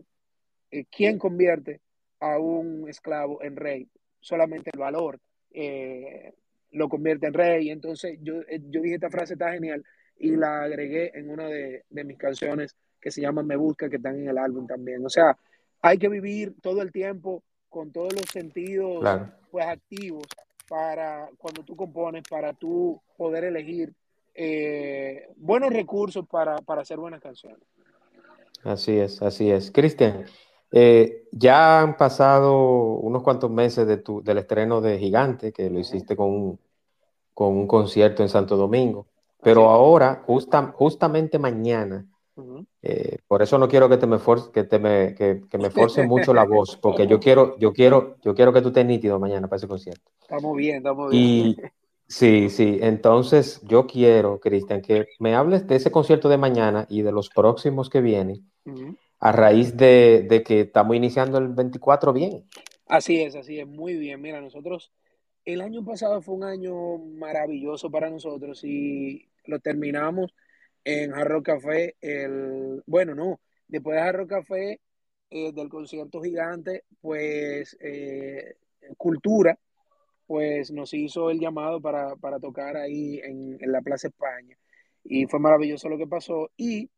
[0.91, 1.81] ¿quién convierte
[2.21, 3.89] a un esclavo en rey?
[4.21, 5.19] Solamente el valor
[5.55, 6.35] eh,
[6.73, 7.71] lo convierte en rey.
[7.71, 9.85] Entonces yo, eh, yo dije esta frase está genial
[10.19, 14.19] y la agregué en una de, mis canciones que se llama Me Busca, que están
[14.19, 15.05] en el álbum también.
[15.05, 15.37] O sea,
[15.81, 19.05] hay que vivir todo el tiempo con todos los sentidos
[19.51, 20.27] pues activos
[20.69, 23.93] para cuando tú compones, para tú poder elegir
[25.37, 27.67] buenos recursos para, para hacer buenas canciones.
[28.63, 29.73] Así es, así es.
[29.73, 30.25] Cristian,
[30.73, 35.79] eh, ya han pasado unos cuantos meses de tu, del estreno de Gigante, que lo
[35.79, 36.59] hiciste con un,
[37.35, 39.07] con un concierto en Santo Domingo,
[39.43, 40.25] pero ahora,
[40.75, 42.07] justamente mañana,
[42.81, 46.07] eh, por eso no quiero que te me force, que te me, que, me force
[46.07, 49.49] mucho la voz, porque yo quiero, yo quiero, yo quiero que tú estés nítido mañana
[49.49, 50.11] para ese concierto.
[50.21, 51.23] Estamos bien, estamos bien.
[51.23, 51.57] Y
[52.07, 57.03] sí, sí, entonces yo quiero, Cristian, que me hables de ese concierto de mañana y
[57.03, 58.47] de los próximos que vienen
[59.23, 62.45] a raíz de, que estamos iniciando el 24 bien.
[62.89, 64.21] Así es, así es, muy bien.
[64.21, 64.93] Mira, nosotros,
[65.45, 70.35] el año pasado fue un año maravilloso para nosotros y lo terminamos
[70.83, 74.81] en Jarro Café, el, bueno, no, después de Jarro Café,
[75.31, 78.57] eh, del concierto gigante, pues eh,
[78.97, 79.57] Cultura,
[80.27, 84.59] pues nos hizo el llamado para, tocar ahí en, la Plaza España.
[85.05, 86.51] Y fue maravilloso lo que pasó.
[86.57, 86.91] Y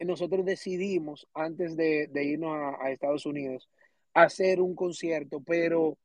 [0.00, 3.68] nosotros decidimos, antes de, irnos a, Estados Unidos,
[4.14, 5.96] hacer un concierto, pero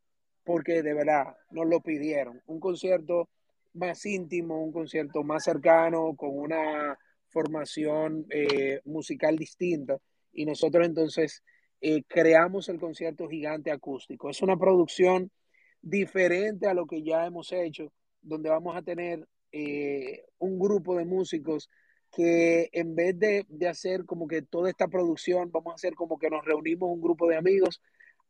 [0.43, 2.41] porque de verdad nos lo pidieron.
[2.47, 3.29] Un concierto
[3.73, 9.97] más íntimo, un concierto más cercano, con una formación eh, musical distinta.
[10.33, 11.43] Y nosotros entonces
[11.81, 14.29] eh, creamos el concierto gigante acústico.
[14.29, 15.31] Es una producción
[15.81, 21.05] diferente a lo que ya hemos hecho, donde vamos a tener eh, un grupo de
[21.05, 21.69] músicos
[22.11, 26.29] que en vez de, hacer como que toda esta producción, vamos a hacer como que
[26.29, 27.81] nos reunimos un grupo de amigos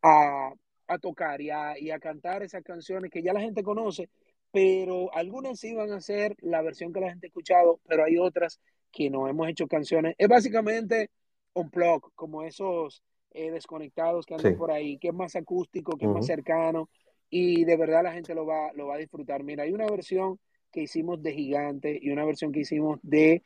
[0.02, 0.54] a,
[1.02, 4.10] tocar y a, y a, cantar esas canciones que ya la gente conoce,
[4.52, 8.17] pero algunas sí van a ser la versión que la gente ha escuchado, pero hay
[8.17, 8.60] otras
[8.91, 10.15] que no hemos hecho canciones.
[10.17, 11.10] Es básicamente
[11.54, 16.06] un blog, como esos eh, desconectados que andan por ahí, que es más acústico, que
[16.06, 16.89] es más cercano,
[17.30, 19.44] y de verdad la gente lo va, lo va a disfrutar.
[19.44, 20.39] Mira, hay una versión
[20.72, 23.44] que hicimos de Gigante y una versión que hicimos de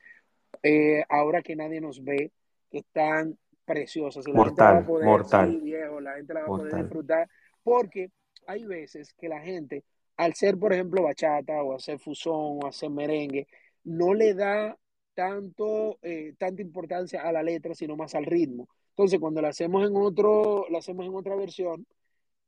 [0.65, 2.31] eh, Ahora que nadie nos ve,
[2.71, 4.27] que están preciosas.
[4.27, 5.61] la gente va a poder, mortal.
[5.61, 7.29] viejo, la gente la va a poder disfrutar,
[7.63, 8.11] porque
[8.47, 9.83] hay veces que la gente,
[10.17, 13.47] al ser, por ejemplo, bachata o hacer fusón o hacer merengue,
[13.83, 14.77] no le da
[15.13, 18.67] tanto, eh, tanta importancia a la letra, sino más al ritmo.
[18.89, 21.85] Entonces, cuando la hacemos en otro, la hacemos en otra versión,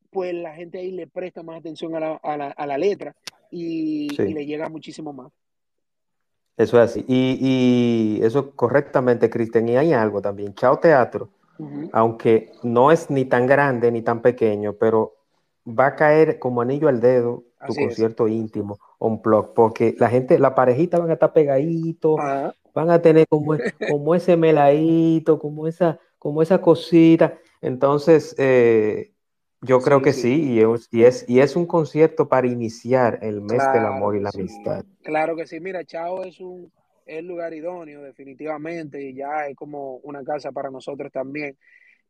[0.10, 3.16] pues la gente ahí le presta más atención a la, a la, a la letra
[3.52, 5.32] y, le llega muchísimo más.
[6.58, 7.06] Eso es así.
[7.08, 9.70] Y, eso correctamente, Cristian.
[9.70, 10.56] Y hay algo también.
[10.56, 11.30] Chao Teatro,
[11.94, 15.14] aunque no es ni tan grande ni tan pequeño, pero
[15.68, 20.38] va a caer como anillo al dedo tu concierto íntimo, un blog, porque la gente,
[20.40, 23.56] la parejita van a estar pegadito, van a tener como,
[23.90, 27.38] como ese meladito, como esa, como esa cosita.
[27.62, 29.14] Entonces, eh,
[29.62, 33.42] yo creo que sí, y, es, y, es, y es un concierto para iniciar el
[33.42, 34.86] mes del amor y la amistad.
[35.04, 36.72] Claro que sí, mira, Chao es un
[37.08, 41.58] es lugar idóneo, definitivamente, y ya es como una casa para nosotros también.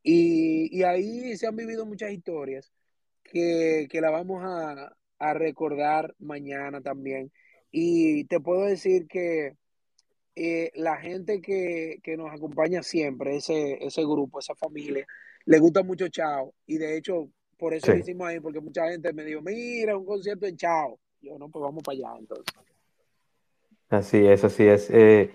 [0.04, 2.72] Y, ahí se han vivido muchas historias
[3.24, 7.32] que, que la vamos a, a, recordar mañana también.
[7.72, 9.54] Y te puedo decir que
[10.36, 15.06] eh, la gente que, que, nos acompaña siempre, ese, ese grupo, esa familia,
[15.46, 16.54] le gusta mucho Chao.
[16.66, 20.06] Y de hecho, por eso lo hicimos ahí, porque mucha gente me dijo, mira, un
[20.06, 21.00] concierto en Chao.
[21.22, 22.46] Yo, no, pues vamos para allá entonces.
[23.90, 24.90] Así es, así es.
[24.92, 25.32] Eh,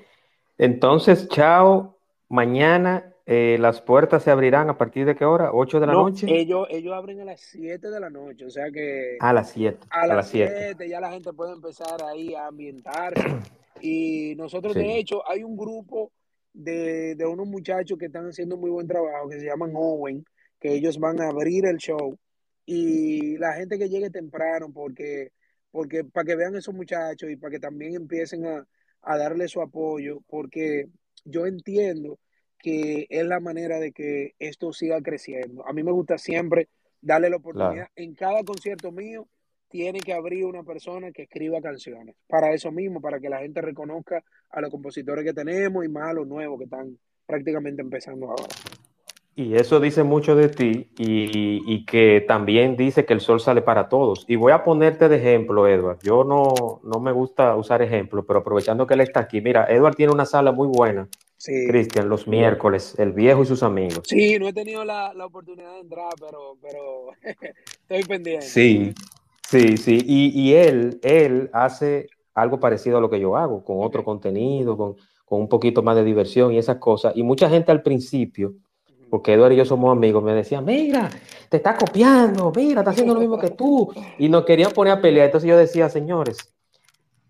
[0.59, 5.53] entonces, Chao, mañana eh, las puertas se abrirán a partir de qué hora?
[5.53, 6.27] ¿8 de la noche?
[6.29, 9.17] Ellos, ellos abren a las 7 de la noche, o sea que...
[9.21, 9.87] A las 7.
[9.91, 13.23] A, las 7 ya la gente puede empezar ahí a ambientarse.
[13.81, 16.11] y nosotros, de hecho, hay un grupo
[16.53, 20.25] de, de unos muchachos que están haciendo muy buen trabajo, que se llaman Owen,
[20.63, 22.17] que ellos van a abrir el show
[22.65, 25.33] y la gente que llegue temprano, porque,
[25.73, 28.65] porque para que vean esos muchachos y para que también empiecen a,
[29.03, 30.87] darle su apoyo, porque
[31.25, 32.21] yo entiendo
[32.61, 35.67] que es la manera de que esto siga creciendo.
[35.67, 36.69] A mí me gusta siempre
[37.01, 37.89] darle la oportunidad.
[37.97, 39.27] En cada concierto mío
[39.69, 42.15] tiene que abrir una persona que escriba canciones.
[42.29, 46.11] Para eso mismo, para que la gente reconozca a los compositores que tenemos y más
[46.11, 46.97] a los nuevos que están
[47.27, 48.55] prácticamente empezando ahora.
[49.35, 53.89] Y eso dice mucho de ti y, que también dice que el sol sale para
[53.89, 54.27] todos.
[54.29, 55.99] Y voy a ponerte de ejemplo, Edward.
[56.03, 59.95] Yo no, no me gusta usar ejemplos, pero aprovechando que él está aquí, mira, Edward
[59.95, 61.09] tiene una sala muy buena.
[61.39, 61.67] Sí.
[61.67, 64.03] Cristian, los miércoles, el viejo y sus amigos.
[64.05, 67.07] Sí, no he tenido la, oportunidad de entrar, pero, pero
[67.89, 68.47] estoy pendiente.
[68.47, 68.95] Sí,
[69.49, 69.99] sí, sí.
[70.07, 74.77] Y, y, él, él hace algo parecido a lo que yo hago, con otro contenido,
[74.77, 77.15] con, con un poquito más de diversión y esas cosas.
[77.17, 78.55] Y mucha gente al principio
[79.13, 81.11] porque Eduardo y yo somos amigos, me decían, mira,
[81.51, 83.93] te está copiando, mira, está haciendo lo mismo que tú.
[84.19, 85.27] Y nos querían poner a pelear.
[85.27, 86.39] Entonces yo decía, señores,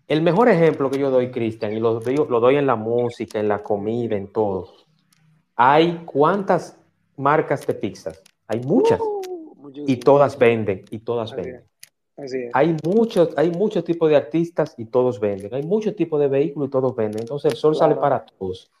[0.07, 3.49] el mejor ejemplo que yo doy, Cristian, y lo, lo doy en la música, en
[3.49, 4.69] la comida, en todo.
[5.57, 6.79] Hay cuántas
[7.17, 8.23] marcas de pizzas?
[8.47, 9.01] Hay muchas.
[9.01, 11.65] Uh, y todas venden, y todas venden.
[12.53, 15.53] Hay muchos, hay muchos tipos de artistas y todos venden.
[15.53, 17.23] Hay muchos tipos de vehículos y todos venden.
[17.23, 18.71] Entonces el sol sale para todos.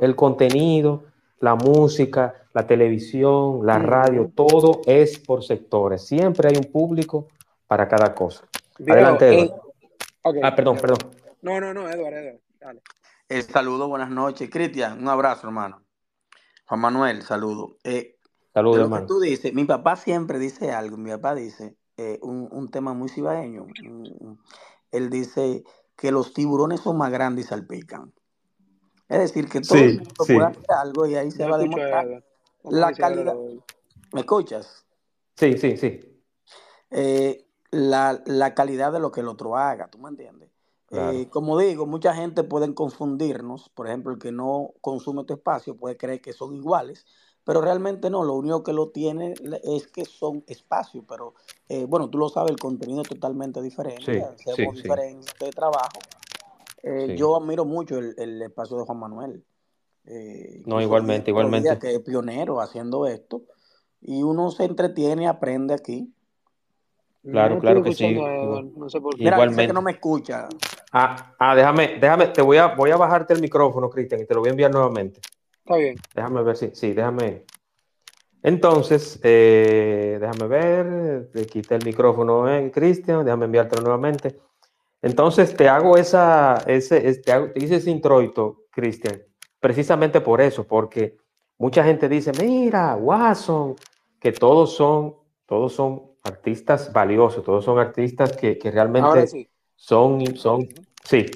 [0.00, 1.02] el contenido,
[1.44, 6.06] la música, la televisión, la radio, todo es por sectores.
[6.06, 7.28] Siempre hay un público
[7.66, 8.48] para cada cosa.
[8.80, 10.40] Adelante, eh, Eduardo.
[10.42, 10.98] ah, perdón, perdón.
[11.42, 12.40] No, no, no, Eduardo, Eduardo.
[12.58, 12.82] Dale.
[13.28, 14.48] El saludo, buenas noches.
[14.50, 15.82] Cristian, un abrazo, hermano.
[16.66, 17.76] Juan Manuel, saludo.
[17.84, 18.16] Eh,
[18.52, 19.06] saludo, hermano.
[19.06, 20.96] tú dices, mi papá siempre dice algo.
[20.96, 23.66] Mi papá dice eh, un, tema muy cibaeño.
[24.90, 25.62] Él dice
[25.96, 28.12] que los tiburones son más grandes y salpican.
[29.08, 32.24] Es decir, que todo el mundo puede hacer algo y ahí se va a demostrar
[32.64, 33.36] la calidad.
[34.12, 34.84] ¿Me escuchas?
[35.36, 36.00] Sí, sí, sí.
[36.90, 40.50] Eh, la, la, calidad de lo que el otro haga, ¿tú me entiendes?
[40.86, 41.18] Claro.
[41.18, 45.76] Eh, como digo, mucha gente puede confundirnos, por ejemplo, el que no consume tu espacio
[45.76, 47.04] puede creer que son iguales,
[47.44, 51.34] pero realmente no, lo único que lo tiene es que son espacios, pero
[51.68, 54.04] eh, bueno, tú lo sabes, el contenido es totalmente diferente,
[54.36, 55.50] sí, hacemos sí, diferente sí.
[55.50, 55.98] trabajo.
[56.86, 59.44] Eh, yo admiro mucho el, el, espacio de Juan Manuel.
[60.04, 61.78] Eh, no, igualmente, igualmente.
[61.78, 63.44] Que es pionero haciendo esto,
[64.02, 66.12] y uno se entretiene y aprende aquí.
[67.22, 68.14] Claro, no claro que sí.
[68.14, 69.24] No sé por qué.
[69.24, 69.66] Mira, Igualmente.
[69.68, 70.46] que no me escucha.
[70.92, 74.34] Ah, ah, déjame, déjame, te voy a, voy a bajarte el micrófono, Cristian, y te
[74.34, 75.20] lo voy a enviar nuevamente.
[75.58, 75.96] Está bien.
[76.14, 77.46] Déjame ver si, sí, déjame.
[78.42, 84.38] Entonces, eh, déjame ver, te quité el micrófono, eh, Cristian, déjame enviártelo nuevamente.
[85.04, 89.22] Entonces, te hago esa, ese, te, hago, te hice ese introito, Cristian,
[89.60, 91.18] precisamente por eso, porque
[91.58, 93.76] mucha gente dice, mira, Watson,
[94.18, 95.14] que todos son,
[95.44, 99.46] todos son artistas valiosos, todos son artistas que, que realmente sí.
[99.76, 100.66] son, son,
[101.04, 101.26] sí.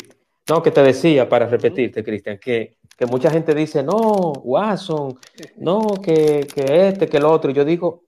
[0.49, 5.19] No, que te decía, para repetirte, Cristian, que, que mucha gente dice, no, Watson,
[5.59, 7.51] no, que, que este, que el otro.
[7.51, 8.05] Yo digo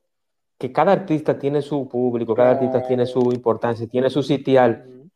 [0.57, 5.10] que cada artista tiene su público, cada artista tiene su importancia, tiene su sitial.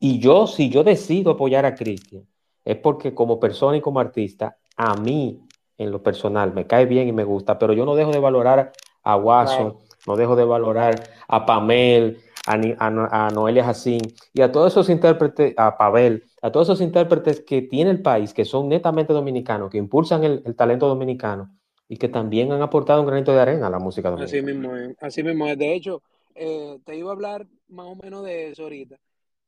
[0.00, 2.26] Y yo, si yo decido apoyar a Cristian,
[2.64, 5.40] es porque como persona y como artista, a mí,
[5.76, 8.72] en lo personal, me cae bien y me gusta, pero yo no dejo de valorar
[9.02, 9.78] a Watson, claro.
[10.06, 14.00] no dejo de valorar a Pamel, a, a, a Noelia Jacín
[14.32, 18.32] y a todos esos intérpretes, a Pavel, a todos esos intérpretes que tiene el país,
[18.32, 21.50] que son netamente dominicanos, que impulsan el, el, talento dominicano
[21.88, 24.38] y que también han aportado un granito de arena a la música dominicana.
[24.38, 25.58] Así mismo es, así mismo es.
[25.58, 26.02] De hecho,
[26.34, 28.96] eh, te iba a hablar más o menos de eso ahorita,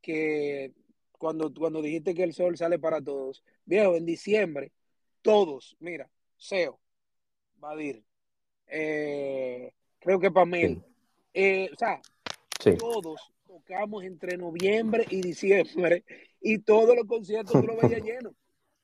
[0.03, 0.73] que
[1.17, 4.73] cuando, cuando dijiste que el sol sale para todos, viejo, en diciembre,
[5.23, 6.81] todos, mira, Seo,
[7.57, 8.03] Badir,
[8.67, 10.85] eh, creo que Pamel, sí.
[11.35, 12.03] eh, o sea,
[12.61, 12.77] sí.
[12.77, 16.05] todos tocamos entre noviembre y diciembre
[16.41, 18.35] y todos los conciertos tú lo veías lleno.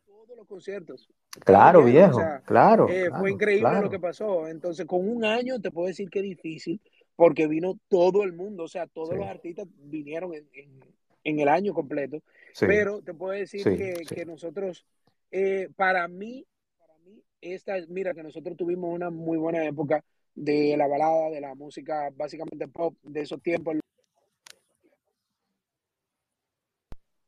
[0.06, 1.08] Todos los conciertos.
[1.40, 2.16] Claro, lleno, viejo.
[2.18, 3.82] O sea, claro, eh, claro, Fue increíble claro.
[3.82, 4.46] lo que pasó.
[4.46, 6.80] Entonces, con un año te puedo decir que es difícil
[7.16, 8.64] porque vino todo el mundo.
[8.64, 9.16] O sea, todos sí.
[9.16, 10.80] los artistas vinieron en, en,
[11.24, 12.22] en, el año completo.
[12.52, 12.66] Sí.
[12.66, 14.86] Pero te puedo decir que, que, nosotros,
[15.30, 16.46] eh, para mí,
[16.78, 20.04] para mí, esta, mira, que nosotros tuvimos una muy buena época
[20.34, 23.76] de la balada, de la música básicamente pop de esos tiempos.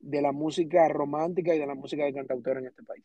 [0.00, 3.04] de la música romántica y de la música de cantautor en este país.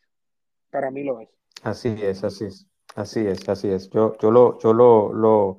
[0.70, 1.28] Para mí lo es.
[1.62, 3.88] Así es, así es, así es, así es.
[3.90, 5.58] Yo, yo lo, yo lo, lo,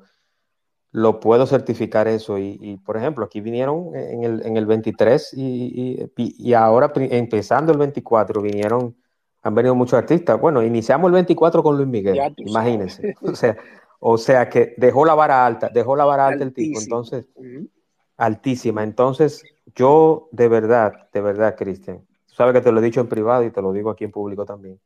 [0.91, 2.37] lo puedo certificar eso.
[2.37, 6.91] Y, y, por ejemplo, aquí vinieron en el, en el 23 y, y, y ahora
[6.95, 8.95] empezando el 24 vinieron,
[9.41, 10.39] han venido muchos artistas.
[10.39, 13.15] Bueno, iniciamos el 24 con Luis Miguel, imagínense.
[13.21, 13.57] o sea,
[13.99, 16.79] o sea que dejó la vara alta, dejó la vara alta el tipo.
[16.79, 17.69] Entonces, uh -huh.
[18.17, 18.83] altísima.
[18.83, 19.43] Entonces,
[19.75, 23.51] yo de verdad, de verdad, Cristian, sabes que te lo he dicho en privado y
[23.51, 24.79] te lo digo aquí en público también.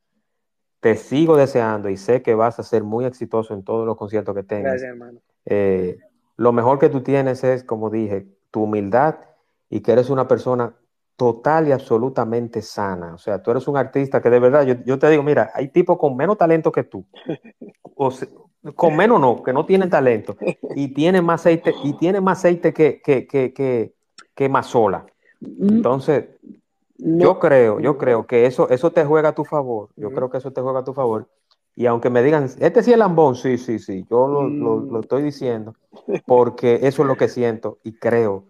[0.80, 4.34] Te sigo deseando y sé que vas a ser muy exitoso en todos los conciertos
[4.34, 4.72] que tengas.
[4.72, 5.20] Gracias, hermano.
[5.46, 5.98] Eh,
[6.36, 9.16] lo mejor que tú tienes es, como dije, tu humildad
[9.70, 10.74] y que eres una persona
[11.16, 13.14] total y absolutamente sana.
[13.14, 15.68] O sea, tú eres un artista que de verdad, yo, yo te digo, mira, hay
[15.68, 17.06] tipos con menos talento que tú.
[17.94, 18.28] O sea,
[18.74, 20.36] con menos no, que no tienen talento.
[20.74, 23.94] Y tienen más aceite, y tienen más aceite que, que, que, que,
[24.34, 25.06] que más sola.
[25.40, 26.26] Entonces,
[26.98, 27.24] no.
[27.24, 29.90] yo creo, yo creo que eso, eso te juega a tu favor.
[29.96, 30.14] Yo mm.
[30.14, 31.28] creo que eso te juega a tu favor.
[31.74, 34.58] Y aunque me digan, este sí es lambón, sí, sí, sí, yo lo, mm.
[34.58, 35.74] lo, lo estoy diciendo,
[36.26, 38.48] porque eso es lo que siento y creo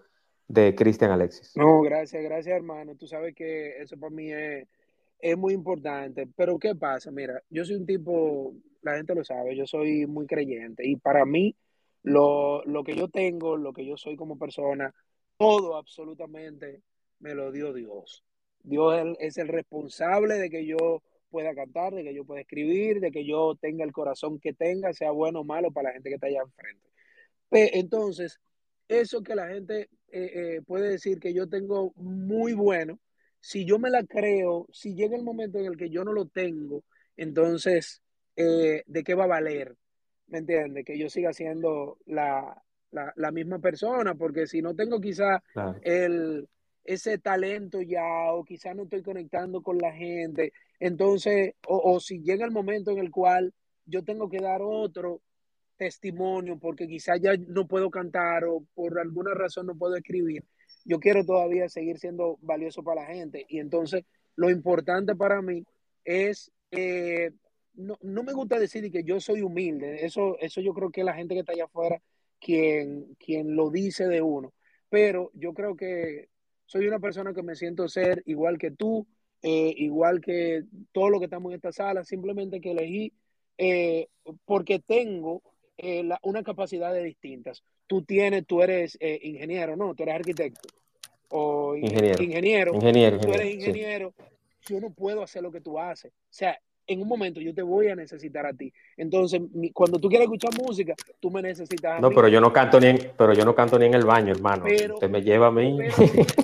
[0.48, 1.56] de Cristian Alexis.
[1.56, 2.94] No, gracias, gracias, hermano.
[2.96, 4.68] Tú sabes que eso para mí es,
[5.18, 6.28] es muy importante.
[6.36, 7.10] Pero ¿qué pasa?
[7.10, 11.24] Mira, yo soy un tipo, la gente lo sabe, yo soy muy creyente y para
[11.24, 11.56] mí
[12.02, 14.92] lo, lo que yo tengo, lo que yo soy como persona,
[15.38, 16.82] todo absolutamente
[17.20, 18.24] me lo dio Dios.
[18.62, 21.02] Dios es el responsable de que yo
[21.32, 24.92] pueda cantar, de que yo pueda escribir, de que yo tenga el corazón que tenga,
[24.92, 26.88] sea bueno o malo para la gente que está allá enfrente.
[27.50, 28.38] Entonces,
[28.86, 33.00] eso que la gente eh, eh, puede decir que yo tengo muy bueno,
[33.40, 36.26] si yo me la creo, si llega el momento en el que yo no lo
[36.26, 36.84] tengo,
[37.16, 38.02] entonces,
[38.36, 39.74] eh, ¿de qué va a valer?
[40.28, 40.84] ¿Me entiendes?
[40.84, 45.78] Que yo siga siendo la, la, la, misma persona, porque si no tengo quizá claro.
[45.82, 46.48] el,
[46.84, 50.52] ese talento ya, o quizá no estoy conectando con la gente,
[50.82, 53.54] entonces, o, o si llega el momento en el cual
[53.86, 55.22] yo tengo que dar otro
[55.76, 60.44] testimonio porque quizá ya no puedo cantar o por alguna razón no puedo escribir,
[60.84, 63.46] yo quiero todavía seguir siendo valioso para la gente.
[63.48, 64.04] Y entonces
[64.34, 65.64] lo importante para mí
[66.04, 67.30] es, eh,
[67.74, 71.14] no, no, me gusta decir que yo soy humilde, eso, eso yo creo que la
[71.14, 72.02] gente que está allá afuera
[72.40, 74.52] quien, quien lo dice de uno,
[74.88, 76.28] pero yo creo que
[76.66, 79.06] soy una persona que me siento ser igual que tú,
[79.42, 83.12] eh, igual que todos los que estamos en esta sala, simplemente que elegí
[83.58, 84.08] eh,
[84.44, 85.42] porque tengo
[85.78, 87.62] eh, una capacidad de distintas.
[87.86, 89.94] Tú tienes, tú eres ingeniero, ¿no?
[89.94, 90.68] Tú eres arquitecto
[91.28, 92.22] o ingeniero.
[92.22, 92.74] Ingeniero.
[92.74, 94.14] ingeniero tú eres ingeniero.
[94.68, 96.12] Yo no puedo hacer lo que tú haces.
[96.12, 98.72] O sea, en un momento yo te voy a necesitar a ti.
[98.96, 99.40] Entonces,
[99.72, 102.88] cuando tú quieres escuchar música, tú me necesitas a no, pero yo no canto ni
[102.88, 104.64] en, pero yo no canto ni en el baño, hermano.
[104.64, 105.78] Pero, Usted me lleva a mí.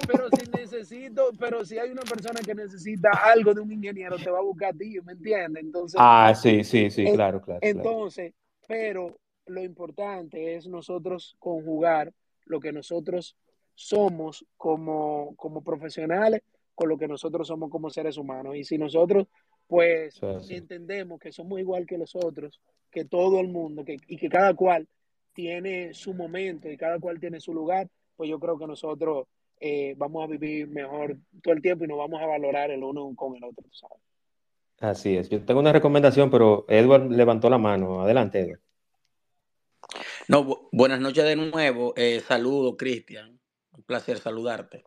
[0.06, 4.30] Pero, si necesito, pero si hay una persona que necesita algo de un ingeniero, te
[4.30, 5.62] va a buscar a ti, ¿me entiendes?
[5.62, 7.60] Entonces, ah, sí, sí, sí, claro, claro.
[7.62, 8.32] Entonces,
[8.66, 12.12] pero lo importante es nosotros conjugar
[12.44, 13.36] lo que nosotros
[13.74, 16.42] somos como, como profesionales
[16.78, 18.54] con lo que nosotros somos como seres humanos.
[18.54, 19.26] Y si nosotros
[19.68, 22.60] pues entendemos que somos igual que los otros,
[22.90, 24.88] que todo el mundo, que, y que cada cual
[25.34, 29.28] tiene su momento y cada cual tiene su lugar, pues yo creo que nosotros
[29.60, 33.14] eh, vamos a vivir mejor todo el tiempo y nos vamos a valorar el uno
[33.14, 33.98] con el otro, ¿sabes?
[34.80, 35.28] Así es.
[35.28, 38.00] Yo tengo una recomendación, pero Edward levantó la mano.
[38.00, 38.60] Adelante, Edward.
[40.28, 41.94] No, buenas noches de nuevo.
[41.96, 43.38] Eh, saludo, Cristian.
[43.72, 44.84] Un placer saludarte.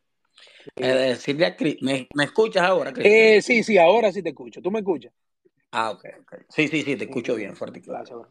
[0.76, 2.94] Eh, Silvia, ¿me, ¿me, escuchas ahora?
[2.98, 4.62] Eh, sí, sí, ahora sí te escucho.
[4.62, 5.12] ¿Tú me escuchas?
[5.72, 6.06] Ah, ok,
[6.50, 8.30] Sí, sí, sí, te escucho bien, fuerte y claro.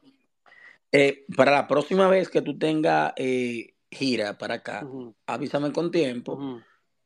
[0.93, 4.87] Eh, para la próxima vez que tú tengas eh, gira para acá,
[5.27, 6.61] avísame con tiempo.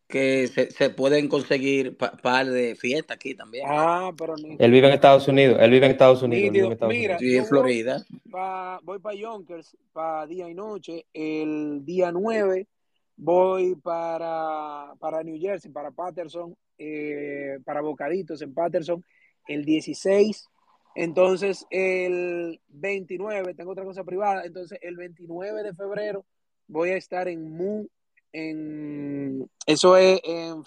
[0.06, 3.66] Que se, pueden conseguir par de fiestas aquí también.
[3.68, 5.58] Ah, pero Él vive en Estados Unidos.
[5.60, 6.78] Él vive en Estados Unidos.
[6.88, 8.04] Mira, Sí, en Florida.
[8.82, 12.66] voy para Yonkers para día y noche el día 9
[13.16, 19.04] voy para, para New Jersey, para Patterson, eh, para Bocaditos en Patterson,
[19.46, 20.48] el 16.
[20.96, 26.24] Entonces, el 29, tengo otra cosa privada, entonces el 29 de febrero
[26.68, 27.86] voy a estar en Mu,
[28.32, 30.62] en, eso es en,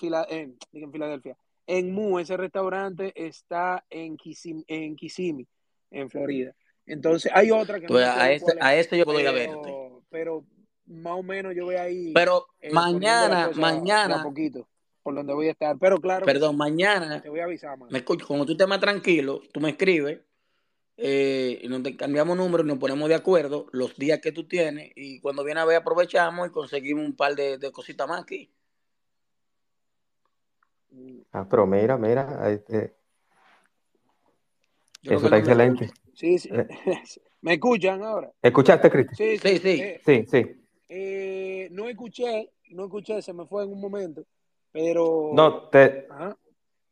[0.71, 1.37] en, Filadelfia.
[1.65, 5.47] En Mu, ese restaurante está en, Kissimmee, en Kissimmee,
[5.91, 6.53] en Florida.
[6.85, 7.87] Entonces, hay otra que...
[7.87, 9.73] Pues a, este, a este yo puedo ir a verte.
[10.09, 10.45] Pero
[10.87, 12.13] más o menos yo voy ahí.
[12.13, 14.17] Pero eh, mañana, mañana.
[14.17, 14.67] Un poquito,
[15.03, 15.77] por donde voy a estar.
[15.79, 16.25] Pero claro.
[16.25, 17.21] Perdón, mañana.
[17.21, 20.19] Te voy a avisar, Me escucho, como tú estés más tranquilo, tú me escribes.
[20.99, 24.91] Eh, y nos cambiamos número y nos ponemos de acuerdo los días que tú tienes.
[24.95, 28.51] Y cuando viene a ver, aprovechamos y conseguimos un par de, cositas más aquí.
[31.31, 32.49] Ah, pero mira, mira.
[32.49, 32.89] Eso
[35.03, 35.91] está excelente.
[36.13, 36.49] Sí, sí.
[36.51, 36.67] Eh.
[37.41, 38.31] ¿Me escuchan ahora?
[38.41, 39.15] ¿Escuchaste, Cristian?
[39.15, 39.83] Sí, sí, sí.
[40.03, 40.66] sí, sí.
[40.89, 44.23] Eh, no escuché, no escuché, se me fue en un momento,
[44.71, 45.31] pero...
[45.33, 46.07] No, te...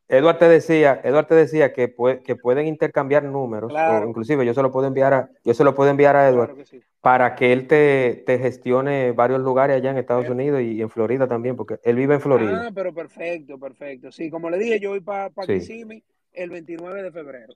[0.08, 4.62] Eduard te decía, Eduard te decía que, que pueden intercambiar números, o inclusive yo se
[4.62, 6.56] lo puedo enviar a, yo se lo puedo enviar a Eduard
[7.02, 11.56] para que él te, gestione varios lugares allá en Estados Unidos y, en Florida también,
[11.56, 12.66] porque él vive en Florida.
[12.68, 14.12] Ah, pero perfecto, perfecto.
[14.12, 17.54] Sí, como le dije, yo voy para pa el 29 de febrero.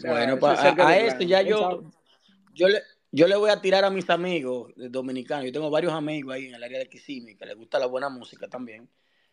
[0.00, 1.82] bueno, a, esto ya yo,
[2.54, 2.80] yo le,
[3.10, 5.46] yo le voy a tirar a mis amigos dominicanos.
[5.46, 8.08] Yo tengo varios amigos ahí en el área de Kissimmee que les gusta la buena
[8.08, 8.88] música también.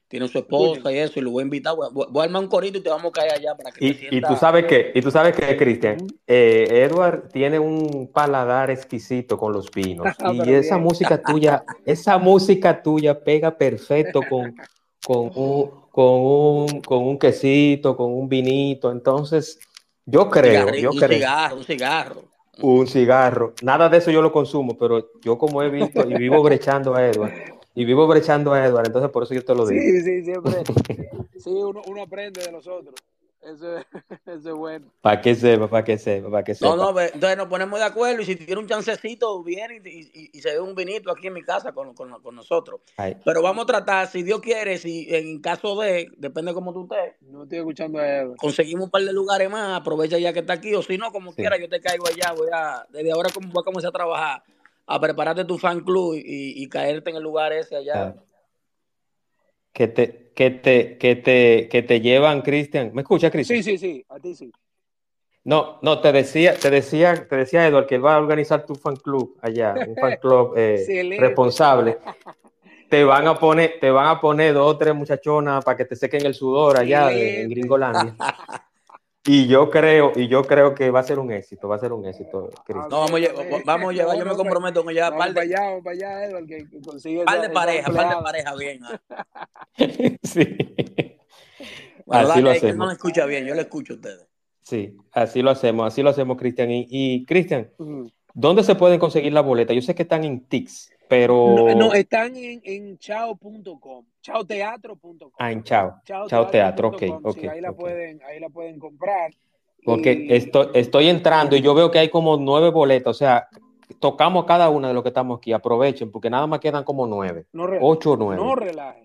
[0.07, 1.73] Tienen su esposa y eso, y lo voy a invitar.
[1.75, 4.15] Voy, a, armar un corito y te vamos a caer allá para que y, te
[4.15, 5.97] y tú sabes que, y tú sabes que, Cristian,
[6.27, 10.05] eh, Edward tiene un paladar exquisito con los vinos.
[10.45, 14.55] y esa música tuya, esa música tuya pega perfecto con,
[15.03, 18.91] con, un, con, un, con un quesito, con un vinito.
[18.91, 19.59] Entonces,
[20.05, 21.17] yo creo, yo un creo.
[21.17, 23.53] Cigarro, un cigarro un cigarro.
[23.61, 27.05] Nada de eso yo lo consumo, pero yo como he visto y vivo brechando a
[27.05, 27.33] Edward,
[27.73, 29.81] y vivo brechando a Edward, entonces por eso yo te lo digo.
[29.81, 30.63] Sí, sí, siempre.
[31.37, 32.95] sí, uno, uno aprende de los otros.
[33.45, 33.77] Eso,
[34.25, 34.87] es bueno.
[35.01, 36.75] Para que sepa, para que sepa, para que sepa.
[36.75, 40.53] No, no, entonces nos ponemos de acuerdo y si tiene un chancecito, viene y, se
[40.53, 41.93] ve un vinito aquí en mi casa con,
[42.33, 42.81] nosotros.
[43.23, 46.87] Pero vamos a tratar, si Dios quiere, si en caso de, depende de cómo tú
[46.91, 47.15] estés.
[47.21, 48.37] No estoy escuchando a Edward.
[48.37, 51.33] Conseguimos un par de lugares más, aprovecha ya que está aquí, o si no, como
[51.33, 54.43] quiera, yo te caigo allá, voy a, desde ahora voy a comenzar a trabajar,
[54.87, 58.15] a prepararte tu fan club y, caerte en el lugar ese allá
[59.75, 62.91] que te, que te, que te, que te llevan, Cristian.
[62.93, 63.61] ¿Me escucha, Cristian?
[63.61, 64.49] Sí, sí, sí, a ti sí.
[65.43, 68.75] No, no, te decía, te decía, te decía Eduardo que él va a organizar tu
[68.75, 71.97] fan club allá, un fan club eh, responsable.
[72.89, 75.95] Te van a poner, te van a poner dos o tres muchachonas para que te
[75.95, 78.15] sequen el sudor allá en Gringolandia.
[79.27, 81.91] Y yo creo, y yo creo que va a ser un éxito, va a ser
[81.91, 82.51] un éxito.
[82.69, 85.83] No, vamos, a, vamos a llevar, yo me comprometo con ya par de, allá, vamos
[85.83, 88.79] para allá, Edward, que, consigue par de pareja, par de pareja bien.
[90.23, 90.57] sí.
[92.07, 92.75] así lo hacemos.
[92.75, 94.27] no me escucha bien, yo le escucho a ustedes.
[94.61, 96.69] Sí, así lo hacemos, así lo hacemos, Cristian.
[96.71, 97.71] Y, Cristian,
[98.33, 99.73] ¿dónde se pueden conseguir la boleta?
[99.73, 100.91] Yo sé que están en TIX.
[101.07, 101.73] Pero...
[101.75, 105.31] No, están en, en chao.com, chaoteatro.com.
[105.37, 106.01] Ah, en chao.
[106.05, 107.03] Chao, Teatro, ok.
[107.23, 109.31] okay ahí, la Pueden, ahí la pueden comprar.
[109.83, 113.47] Porque estoy, estoy entrando y yo veo que hay como nueve boletas, o sea,
[113.99, 117.45] tocamos cada una de los que estamos aquí, aprovechen, porque nada más quedan como nueve,
[117.81, 118.43] ocho o nueve.
[118.43, 119.04] No relaje.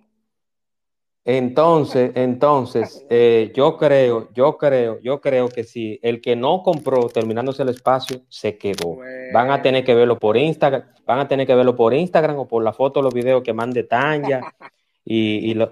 [1.31, 7.09] Entonces, entonces, eh, yo creo, yo creo, yo creo que si el que no compró
[7.09, 8.99] terminándose el espacio se quedó.
[9.33, 12.49] Van a tener que verlo por Instagram, van a tener que verlo por Instagram o
[12.49, 14.41] por la foto o los videos que mande Tanya
[15.05, 15.69] y, y,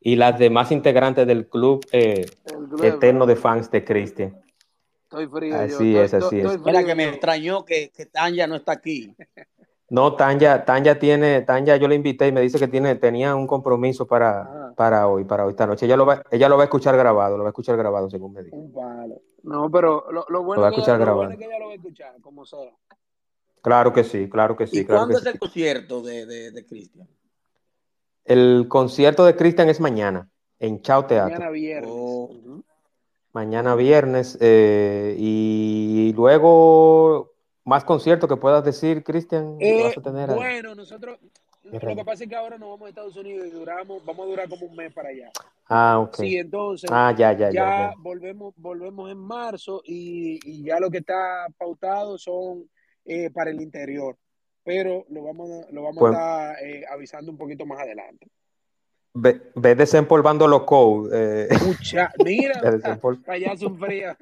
[0.00, 2.24] y las demás integrantes del club, eh,
[2.82, 4.40] eterno de fans de Cristian.
[5.02, 5.54] Estoy frío.
[5.54, 6.58] Así es, así es.
[6.60, 9.14] Mira que me extrañó que, que Tanya no está aquí.
[9.90, 13.46] No, Tanya, Tanya tiene, Tanya, yo le invité y me dice que tiene, tenía un
[13.46, 14.63] compromiso para, ah.
[14.74, 15.86] Para hoy, para hoy esta noche.
[15.86, 18.32] Ella lo va, ella lo va a escuchar grabado, lo va a escuchar grabado según
[18.32, 18.56] me dijo.
[19.42, 22.72] No, pero lo, bueno, es que, ella lo va a escuchar, como sea.
[23.62, 24.80] Claro que sí, claro que sí.
[24.80, 27.08] ¿Y cuándo es el concierto de, de, Cristian?
[28.24, 31.34] El concierto de Cristian es mañana, en Chao Teatro.
[31.34, 31.90] Mañana viernes.
[31.92, 32.30] Oh.
[33.32, 34.38] Mañana viernes.
[34.40, 37.32] Eh, y luego
[37.64, 39.94] más conciertos que puedas decir, Cristian, eh,
[40.34, 41.18] Bueno, nosotros,
[41.64, 44.28] lo que pasa es que ahora nos vamos a Estados Unidos y duramos, vamos a
[44.28, 45.30] durar como un mes para allá.
[45.66, 46.16] Ah, ok.
[46.16, 51.46] Sí, entonces ah, ya, ya, ya, volvemos, volvemos en marzo y, ya lo que está
[51.56, 52.68] pautado son
[53.04, 54.16] eh, para el interior,
[54.62, 58.26] pero lo vamos, lo vamos a pues estar eh, avisando un poquito más adelante.
[59.14, 61.62] Ve, desempolvando los codes.
[61.64, 62.60] Mucha, mira,
[63.26, 64.16] allá un frío.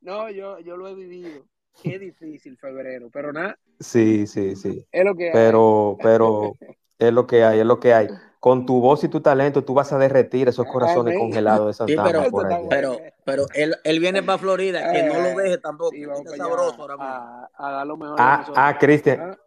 [0.00, 1.44] No, yo, yo lo he vivido.
[1.82, 3.58] Qué difícil febrero, pero nada.
[3.80, 4.86] Sí, sí, sí.
[4.90, 6.52] Es lo que pero, Pero,
[6.98, 8.08] es lo que hay, es lo que hay.
[8.40, 12.04] Con tu voz y tu talento, tú vas a derretir esos corazones congelados de Santa
[12.04, 15.92] pero, pero, pero, él, él viene para Florida, que no lo eh, deje tampoco.
[15.92, 16.04] Sí,
[16.36, 17.48] sabroso ahora mismo.
[17.54, 18.16] A, lo mejor.
[18.20, 19.20] Ah, ah Cristian.
[19.20, 19.38] Ah.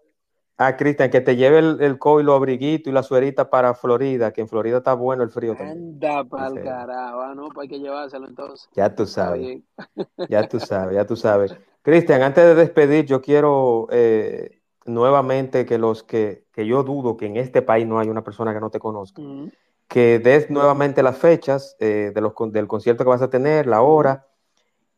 [0.58, 3.76] ah Cristian, que te lleve el, el co y los abriguitos y la suerita para
[3.76, 5.78] Florida, que en Florida está bueno el frío también.
[5.78, 8.68] Anda pa'l carajo, ah, no, pues hay que llevárselo entonces.
[8.74, 9.62] Ya tú sabes.
[10.28, 11.56] Ya tú sabes, ya tú sabes.
[11.88, 17.28] Cristian, antes de despedir, yo quiero eh, nuevamente que los que, que, yo dudo que
[17.28, 19.22] en este país no hay una persona que no te conozca,
[19.88, 23.84] que des nuevamente las fechas eh, de los, del concierto que vas a tener, la
[23.84, 24.28] hora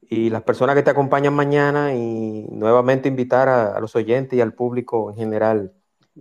[0.01, 4.55] y las personas que te acompañan mañana y nuevamente invitar a, los oyentes y al
[4.55, 5.73] público en general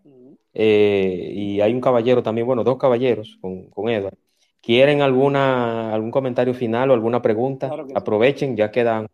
[0.60, 4.18] eh, y hay un caballero también, bueno, dos caballeros con, con Edward.
[4.60, 7.72] ¿Quieren alguna, algún comentario final o alguna pregunta?
[7.94, 9.08] Aprovechen, ya quedan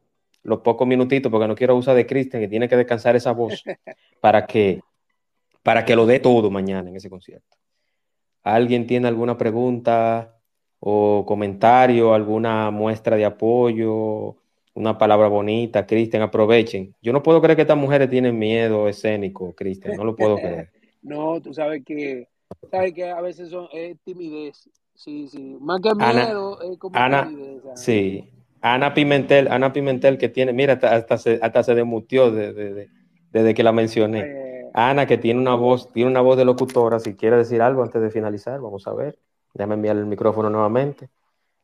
[0.43, 3.61] los pocos minutitos, porque no quiero usar de Cristian, que tiene que descansar esa voz
[4.21, 4.79] para que,
[5.63, 7.57] para que lo dé todo mañana en ese concierto.
[8.41, 10.37] ¿Alguien tiene alguna pregunta
[10.79, 14.37] o comentario, alguna muestra de apoyo,
[14.75, 15.85] una palabra bonita?
[15.85, 16.95] Cristian, aprovechen.
[17.01, 20.71] Yo no puedo creer que estas mujeres tienen miedo escénico, Cristian, no lo puedo creer.
[21.03, 22.27] No, tú sabes que,
[22.71, 24.69] sabes que a veces son, es timidez.
[24.95, 25.57] Sí, sí.
[25.59, 27.61] Más que miedo, es como timidez.
[27.75, 28.29] Sí.
[28.61, 33.73] Ana Pimentel, Ana Pimentel que tiene, mira, hasta, se, hasta se demutió desde que la
[33.73, 34.69] mencioné.
[34.73, 38.01] Ana que tiene una voz, tiene una voz de locutora, si quiere decir algo antes
[38.01, 39.19] de finalizar, vamos a ver.
[39.53, 41.09] Déjame enviar el micrófono nuevamente.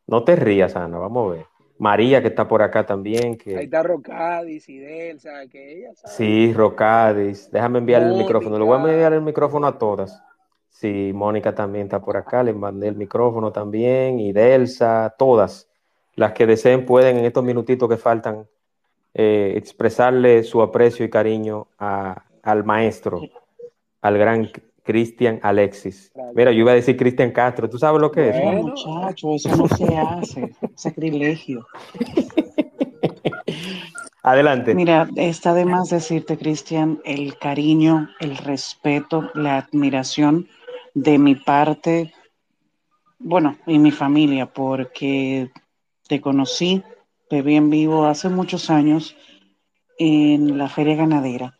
[0.07, 1.45] No te rías, Ana, vamos a ver.
[1.79, 3.37] María, que está por acá también.
[3.37, 3.57] Que...
[3.57, 6.13] Ahí está Rocadis y Delsa, que ella sabe.
[6.13, 7.49] Sí, Rocadis.
[7.51, 8.59] Déjame enviar el micrófono.
[8.59, 10.21] Le voy a enviar el micrófono a todas.
[10.69, 12.43] Sí, Mónica también está por acá.
[12.43, 14.19] Le mandé el micrófono también.
[14.19, 15.69] Y Delsa, todas.
[16.15, 18.45] Las que deseen pueden en estos minutitos que faltan
[19.13, 23.21] eh, expresarle su aprecio y cariño al maestro,
[24.01, 24.51] al gran
[24.89, 26.11] Cristian Alexis.
[26.33, 27.69] Mira, yo iba a decir Cristian Castro.
[27.69, 28.43] ¿Tú sabes lo que es?
[28.43, 30.55] No, muchacho, eso no se hace.
[30.73, 31.67] Sacrilegio.
[34.23, 34.73] Adelante.
[34.73, 40.47] Mira, está de más decirte, Cristian, el cariño, el respeto, la admiración
[40.95, 42.11] de mi parte,
[43.19, 45.51] bueno, y mi familia, porque
[46.07, 46.81] te conocí,
[47.29, 49.15] te vi en vivo hace muchos años
[49.99, 51.59] en la feria ganadera.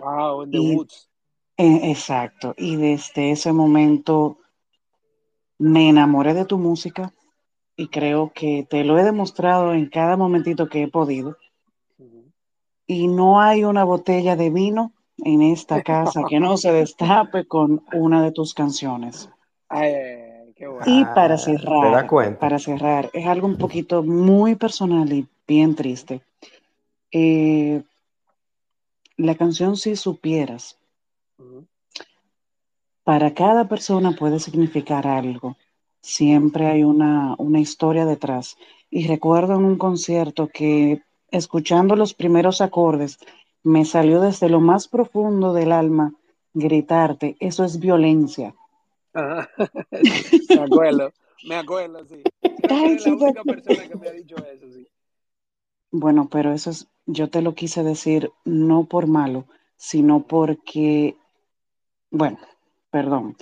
[0.00, 1.13] Wow, en The Woods.
[1.56, 4.38] Eh, exacto, y desde ese momento
[5.58, 7.12] me enamoré de tu música
[7.76, 11.36] y creo que te lo he demostrado en cada momentito que he podido.
[12.86, 17.84] Y no hay una botella de vino en esta casa que no se destape con
[17.92, 19.30] una de tus canciones.
[20.86, 22.06] Y para cerrar,
[22.38, 26.22] para cerrar, es algo un poquito muy personal y bien triste.
[27.10, 27.82] Eh,
[29.16, 30.78] la canción Si supieras
[33.04, 35.56] para cada persona puede significar algo.
[36.00, 38.56] Siempre hay una, una historia detrás.
[38.90, 43.18] Y recuerdo en un concierto que escuchando los primeros acordes,
[43.62, 46.12] me salió desde lo más profundo del alma
[46.52, 48.54] gritarte, eso es violencia.
[49.14, 51.12] me acuerdo,
[51.46, 52.22] me acuerdo, sí.
[52.68, 52.82] la
[53.12, 54.86] única persona que me ha dicho eso, sí.
[55.90, 61.16] Bueno, pero eso es, yo te lo quise decir no por malo, sino porque
[62.14, 62.38] bueno,
[62.90, 63.36] perdón,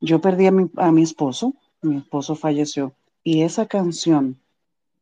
[0.00, 4.40] yo perdí a mi, a mi esposo, mi esposo falleció, y esa canción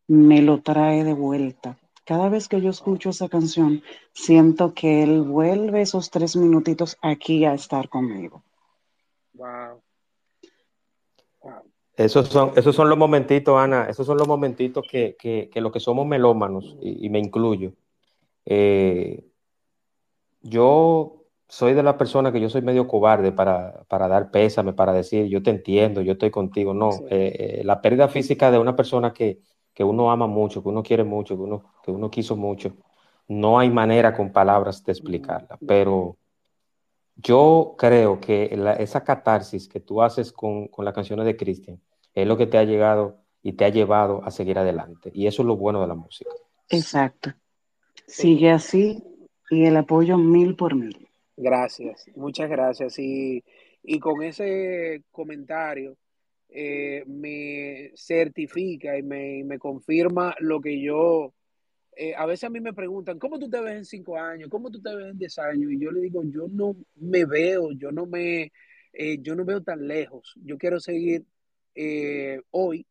[0.08, 1.78] me lo trae de vuelta.
[2.04, 7.44] Cada vez que yo escucho esa canción, siento que él vuelve esos tres minutitos aquí
[7.44, 8.42] a estar conmigo.
[9.34, 9.80] Wow.
[11.96, 15.70] Esos son, esos son los momentitos, Ana, esos son los momentitos que, que, que los
[15.70, 17.72] que somos melómanos, y, me incluyo.
[18.44, 19.24] Eh,
[20.42, 25.26] yo soy de la persona que yo soy medio cobarde para, dar pésame, para decir
[25.26, 26.74] yo te entiendo, yo estoy contigo.
[26.74, 29.40] No, eh, eh, la pérdida física de una persona que,
[29.80, 32.76] uno ama mucho, que uno quiere mucho, que uno, que uno quiso mucho,
[33.28, 35.58] no hay manera con palabras de explicarla.
[35.66, 36.16] Pero
[37.16, 41.80] yo creo que esa catarsis que tú haces con, con las canciones de Cristian
[42.14, 45.10] es lo que te ha llegado y te ha llevado a seguir adelante.
[45.12, 46.30] Y eso es lo bueno de la música.
[46.68, 47.32] Exacto.
[48.06, 49.02] Sigue así
[49.50, 51.08] y el apoyo mil por mil.
[51.36, 52.98] Gracias, muchas gracias.
[52.98, 53.42] Y,
[54.00, 55.96] con ese comentario
[56.48, 61.34] eh, me certifica y me, confirma lo que yo,
[61.96, 64.48] eh, a veces a mí me preguntan, ¿cómo tú te ves en cinco años?
[64.48, 65.72] ¿Cómo tú te ves en diez años?
[65.72, 68.52] Y yo le digo, yo no me veo, yo no me,
[68.92, 70.34] eh, yo no veo tan lejos.
[70.44, 71.24] Yo quiero seguir
[72.52, 72.86] hoy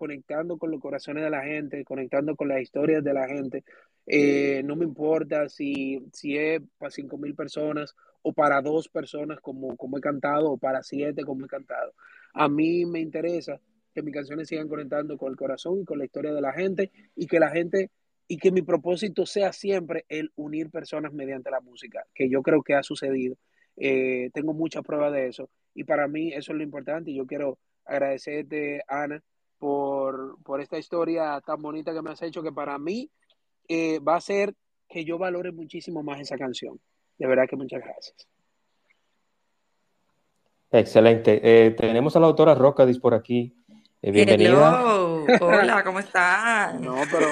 [0.00, 3.64] conectando con los corazones de la gente, conectando con las historias de la gente,
[4.12, 9.38] eh, no me importa si, si es para cinco mil personas o para dos personas
[9.40, 11.94] como, como he cantado o para siete como he cantado.
[12.34, 13.60] A mí me interesa
[13.94, 16.90] que mis canciones sigan conectando con el corazón y con la historia de la gente
[17.14, 17.92] y que la gente
[18.26, 22.64] y que mi propósito sea siempre el unir personas mediante la música, que yo creo
[22.64, 23.36] que ha sucedido.
[23.76, 27.26] Eh, tengo muchas pruebas de eso y para mí eso es lo importante y yo
[27.26, 29.22] quiero agradecerte, Ana,
[29.58, 33.08] por, por esta historia tan bonita que me has hecho, que para mí
[33.72, 34.52] eh, va a ser
[34.88, 36.80] que yo valore muchísimo más esa canción.
[37.16, 38.26] De verdad que muchas gracias.
[40.72, 41.40] Excelente.
[41.40, 43.54] Eh, tenemos a la autora Rocadis por aquí.
[44.02, 44.82] Eh, bienvenida.
[45.40, 46.80] Hola, ¿cómo estás?
[46.80, 47.28] No, pero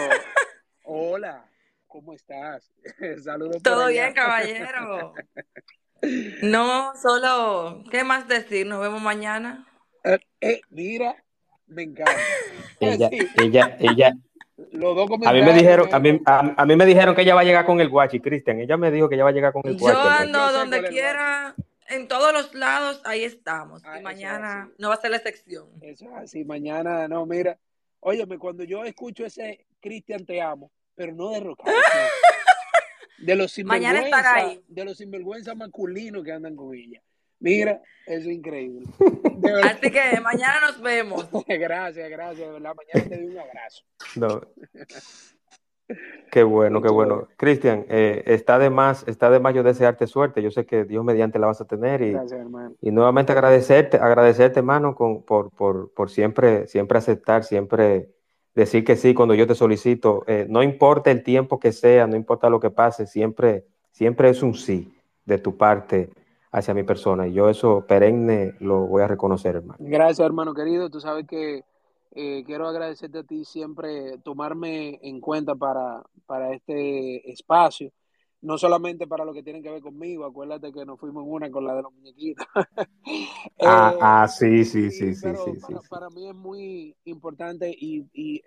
[0.84, 1.44] hola,
[1.88, 2.72] ¿cómo estás?
[3.24, 3.60] Saludos.
[3.60, 5.14] Todo bien, caballero.
[6.44, 8.64] No, solo, ¿qué más decir?
[8.64, 9.66] Nos vemos mañana.
[10.70, 11.16] mira,
[11.66, 12.14] me encanta.
[12.78, 14.12] Ella, ella, ella,
[15.24, 17.64] a mí me dijeron, a mí, a, mí me dijeron que ella va a llegar
[17.64, 18.58] con el guachi, Cristian.
[18.60, 19.96] Ella me dijo que ella va a llegar con el guachi.
[19.96, 21.54] Yo ando donde quiera,
[21.88, 23.82] en todos los lados, ahí estamos.
[23.98, 25.68] y mañana no va a ser la excepción.
[25.80, 27.58] Eso es así, mañana no, mira.
[28.00, 31.64] Óyeme, cuando yo escucho ese Cristian te amo, pero no de rock.
[33.18, 37.02] de los sinvergüenza, de los sinvergüenza masculinos que andan con ella.
[37.40, 38.86] Mira, eso es increíble.
[39.64, 41.28] Así que mañana nos vemos.
[41.46, 42.74] gracias, gracias, de verdad.
[42.74, 43.84] Mañana te doy un abrazo.
[44.16, 44.40] No.
[46.30, 47.28] Qué bueno, qué bueno.
[47.36, 50.42] Cristian, eh, está de más, está de más yo desearte suerte.
[50.42, 52.74] Yo sé que Dios mediante la vas a tener y, Gracias, hermano.
[52.82, 58.10] y nuevamente agradecerte, agradecerte, hermano, con, por, por, por siempre, siempre aceptar, siempre
[58.54, 60.24] decir que sí cuando yo te solicito.
[60.26, 64.42] Eh, no importa el tiempo que sea, no importa lo que pase, siempre, siempre es
[64.42, 64.92] un sí
[65.24, 66.10] de tu parte
[66.50, 67.26] hacia mi persona.
[67.26, 69.76] Y yo eso perenne lo voy a reconocer, hermano.
[69.80, 70.90] Gracias, hermano querido.
[70.90, 71.64] Tú sabes que
[72.12, 77.92] eh, quiero agradecerte a ti siempre tomarme en cuenta para, para este espacio.
[78.40, 81.50] No solamente para lo que tiene que ver conmigo, acuérdate que nos fuimos en una
[81.50, 82.46] con la de los muñequitos.
[83.60, 85.88] ah, Eh, ah, sí, sí, sí, sí, pero sí, sí, para, sí.
[85.88, 88.42] para mí es muy importante y, y,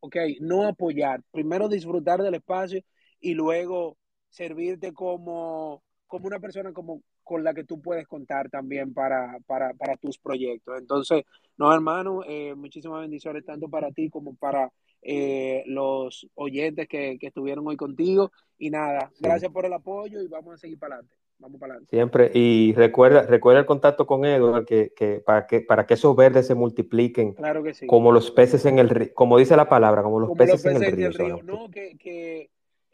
[0.00, 1.22] ok, no apoyar.
[1.30, 2.80] Primero disfrutar del espacio
[3.20, 3.98] y luego
[4.30, 9.74] servirte como, como una persona como con la que tú puedes contar también para, para,
[9.74, 10.78] para tus proyectos.
[10.78, 11.24] Entonces,
[11.58, 14.72] no, hermano, eh, muchísimas bendiciones tanto para ti como para
[15.02, 18.32] eh, los oyentes que, que estuvieron hoy contigo.
[18.56, 19.20] Y nada, Sí.
[19.20, 21.14] gracias por el apoyo y vamos a seguir para adelante.
[21.38, 21.94] Vamos para adelante.
[21.94, 26.16] Siempre, y recuerda, recuerda el contacto con Edward, que, que, para que para que esos
[26.16, 27.86] verdes se multipliquen Claro que sí.
[27.86, 30.64] como los peces en el río, como dice la palabra, como los como los peces
[30.64, 31.06] en el peces en río.
[31.08, 31.42] el río.
[31.44, 31.70] ¿no?
[31.70, 32.50] Que, que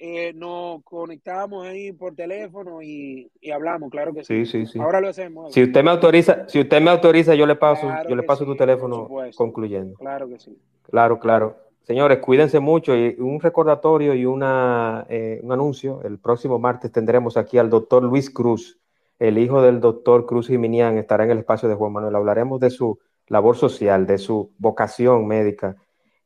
[0.06, 4.44] eh, nos conectamos ahí por teléfono y, y hablamos, claro que sí.
[4.44, 4.78] Sí, sí, sí.
[4.78, 5.54] Ahora lo hacemos.
[5.54, 8.44] Si usted me autoriza, si usted me autoriza, yo le paso, Claro yo le paso
[8.44, 9.94] sí, tu teléfono concluyendo.
[9.94, 10.58] Claro que sí.
[10.82, 11.56] Claro, claro.
[11.84, 16.02] Señores, cuídense mucho y un recordatorio y una, eh, un anuncio.
[16.02, 18.78] El próximo martes tendremos aquí al doctor Luis Cruz,
[19.18, 22.14] el hijo del doctor Cruz Jiminián, estará en el espacio de Juan Manuel.
[22.14, 22.98] Hablaremos de su
[23.28, 25.76] labor social, de su vocación médica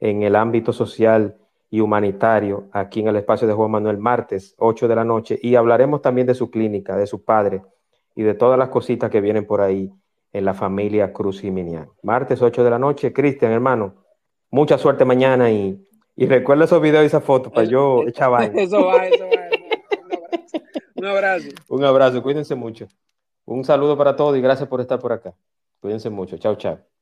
[0.00, 1.36] en el ámbito social
[1.70, 5.38] y humanitario aquí en el espacio de Juan Manuel, martes, 8 de la noche.
[5.42, 7.62] Y hablaremos también de su clínica, de su padre
[8.14, 9.92] y de todas las cositas que vienen por ahí
[10.32, 11.88] en la familia Cruz Jiminián.
[12.02, 13.12] Martes, 8 de la noche.
[13.12, 13.94] Cristian, hermano,
[14.50, 18.28] mucha suerte mañana y, y recuerda esos videos y esas fotos para yo echar.
[18.56, 19.46] Eso va, eso va.
[19.46, 19.68] hermano.
[20.06, 20.58] Un abrazo.
[20.96, 21.48] Un abrazo.
[21.68, 22.86] Un abrazo, cuídense mucho.
[23.44, 25.34] Un saludo para todos y gracias por estar por acá.
[25.80, 26.36] Cuídense mucho.
[26.38, 26.97] Chao, chao.